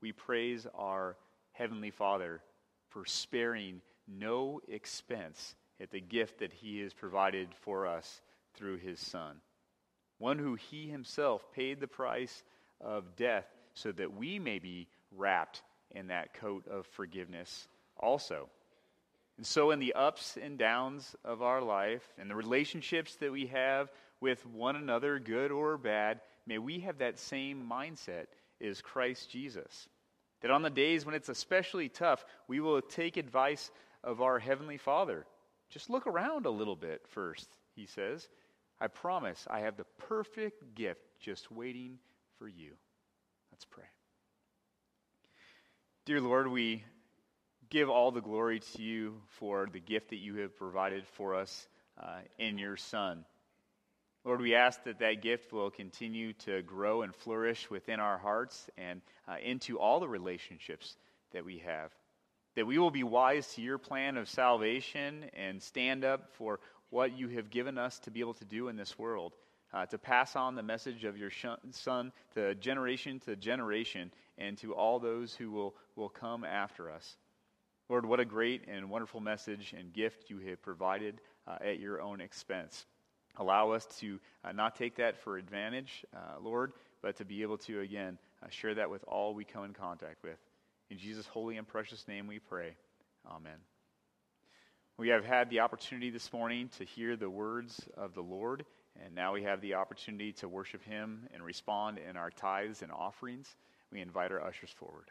we 0.00 0.12
praise 0.12 0.66
our 0.74 1.16
Heavenly 1.52 1.90
Father 1.90 2.42
for 2.88 3.04
sparing 3.04 3.80
no 4.06 4.60
expense 4.68 5.54
at 5.80 5.90
the 5.90 6.00
gift 6.00 6.40
that 6.40 6.52
He 6.52 6.80
has 6.80 6.92
provided 6.92 7.48
for 7.60 7.86
us 7.86 8.20
through 8.54 8.78
His 8.78 9.00
Son. 9.00 9.36
One 10.18 10.38
who 10.38 10.54
He 10.54 10.88
Himself 10.88 11.50
paid 11.52 11.80
the 11.80 11.86
price 11.86 12.42
of 12.80 13.16
death 13.16 13.46
so 13.74 13.92
that 13.92 14.14
we 14.14 14.38
may 14.38 14.58
be 14.58 14.88
wrapped 15.16 15.62
in 15.90 16.08
that 16.08 16.34
coat 16.34 16.66
of 16.68 16.86
forgiveness 16.86 17.68
also. 17.96 18.48
And 19.42 19.46
so, 19.48 19.72
in 19.72 19.80
the 19.80 19.94
ups 19.94 20.38
and 20.40 20.56
downs 20.56 21.16
of 21.24 21.42
our 21.42 21.60
life 21.60 22.12
and 22.16 22.30
the 22.30 22.36
relationships 22.36 23.16
that 23.16 23.32
we 23.32 23.48
have 23.48 23.90
with 24.20 24.46
one 24.46 24.76
another, 24.76 25.18
good 25.18 25.50
or 25.50 25.76
bad, 25.76 26.20
may 26.46 26.58
we 26.58 26.78
have 26.78 26.98
that 26.98 27.18
same 27.18 27.68
mindset 27.68 28.26
as 28.64 28.80
Christ 28.80 29.32
Jesus. 29.32 29.88
That 30.42 30.52
on 30.52 30.62
the 30.62 30.70
days 30.70 31.04
when 31.04 31.16
it's 31.16 31.28
especially 31.28 31.88
tough, 31.88 32.24
we 32.46 32.60
will 32.60 32.80
take 32.80 33.16
advice 33.16 33.72
of 34.04 34.22
our 34.22 34.38
Heavenly 34.38 34.78
Father. 34.78 35.26
Just 35.70 35.90
look 35.90 36.06
around 36.06 36.46
a 36.46 36.50
little 36.50 36.76
bit 36.76 37.04
first, 37.08 37.48
he 37.74 37.86
says. 37.86 38.28
I 38.80 38.86
promise 38.86 39.48
I 39.50 39.58
have 39.58 39.76
the 39.76 39.86
perfect 40.06 40.76
gift 40.76 41.02
just 41.18 41.50
waiting 41.50 41.98
for 42.38 42.46
you. 42.46 42.74
Let's 43.50 43.64
pray. 43.64 43.90
Dear 46.04 46.20
Lord, 46.20 46.46
we 46.46 46.84
give 47.72 47.88
all 47.88 48.10
the 48.10 48.20
glory 48.20 48.60
to 48.60 48.82
you 48.82 49.14
for 49.38 49.66
the 49.72 49.80
gift 49.80 50.10
that 50.10 50.18
you 50.18 50.36
have 50.36 50.54
provided 50.58 51.06
for 51.14 51.34
us 51.34 51.66
uh, 51.98 52.18
in 52.38 52.58
your 52.58 52.76
Son. 52.76 53.24
Lord, 54.24 54.42
we 54.42 54.54
ask 54.54 54.84
that 54.84 54.98
that 54.98 55.22
gift 55.22 55.54
will 55.54 55.70
continue 55.70 56.34
to 56.34 56.60
grow 56.60 57.00
and 57.00 57.14
flourish 57.14 57.70
within 57.70 57.98
our 57.98 58.18
hearts 58.18 58.68
and 58.76 59.00
uh, 59.26 59.36
into 59.42 59.78
all 59.78 60.00
the 60.00 60.08
relationships 60.08 60.96
that 61.32 61.46
we 61.46 61.60
have. 61.60 61.90
That 62.56 62.66
we 62.66 62.78
will 62.78 62.90
be 62.90 63.04
wise 63.04 63.48
to 63.54 63.62
your 63.62 63.78
plan 63.78 64.18
of 64.18 64.28
salvation 64.28 65.24
and 65.34 65.62
stand 65.62 66.04
up 66.04 66.28
for 66.34 66.60
what 66.90 67.16
you 67.16 67.28
have 67.28 67.48
given 67.48 67.78
us 67.78 67.98
to 68.00 68.10
be 68.10 68.20
able 68.20 68.34
to 68.34 68.44
do 68.44 68.68
in 68.68 68.76
this 68.76 68.98
world. 68.98 69.32
Uh, 69.72 69.86
to 69.86 69.96
pass 69.96 70.36
on 70.36 70.56
the 70.56 70.62
message 70.62 71.04
of 71.04 71.16
your 71.16 71.30
Son 71.70 72.12
to 72.34 72.54
generation 72.56 73.18
to 73.20 73.34
generation 73.34 74.12
and 74.36 74.58
to 74.58 74.74
all 74.74 74.98
those 74.98 75.34
who 75.34 75.50
will, 75.50 75.74
will 75.96 76.10
come 76.10 76.44
after 76.44 76.90
us. 76.90 77.16
Lord, 77.92 78.06
what 78.06 78.20
a 78.20 78.24
great 78.24 78.62
and 78.68 78.88
wonderful 78.88 79.20
message 79.20 79.74
and 79.78 79.92
gift 79.92 80.30
you 80.30 80.38
have 80.48 80.62
provided 80.62 81.20
uh, 81.46 81.58
at 81.60 81.78
your 81.78 82.00
own 82.00 82.22
expense. 82.22 82.86
Allow 83.36 83.72
us 83.72 83.84
to 83.98 84.18
uh, 84.42 84.52
not 84.52 84.76
take 84.76 84.96
that 84.96 85.18
for 85.18 85.36
advantage, 85.36 86.02
uh, 86.16 86.40
Lord, 86.40 86.72
but 87.02 87.18
to 87.18 87.26
be 87.26 87.42
able 87.42 87.58
to, 87.58 87.80
again, 87.80 88.16
uh, 88.42 88.48
share 88.48 88.74
that 88.76 88.88
with 88.88 89.04
all 89.06 89.34
we 89.34 89.44
come 89.44 89.66
in 89.66 89.74
contact 89.74 90.22
with. 90.22 90.38
In 90.88 90.96
Jesus' 90.96 91.26
holy 91.26 91.58
and 91.58 91.68
precious 91.68 92.08
name 92.08 92.26
we 92.26 92.38
pray. 92.38 92.70
Amen. 93.30 93.58
We 94.96 95.08
have 95.08 95.26
had 95.26 95.50
the 95.50 95.60
opportunity 95.60 96.08
this 96.08 96.32
morning 96.32 96.70
to 96.78 96.86
hear 96.86 97.14
the 97.14 97.28
words 97.28 97.78
of 97.94 98.14
the 98.14 98.22
Lord, 98.22 98.64
and 99.04 99.14
now 99.14 99.34
we 99.34 99.42
have 99.42 99.60
the 99.60 99.74
opportunity 99.74 100.32
to 100.32 100.48
worship 100.48 100.82
Him 100.82 101.28
and 101.34 101.42
respond 101.42 101.98
in 101.98 102.16
our 102.16 102.30
tithes 102.30 102.80
and 102.80 102.90
offerings. 102.90 103.54
We 103.90 104.00
invite 104.00 104.32
our 104.32 104.42
ushers 104.42 104.70
forward. 104.70 105.10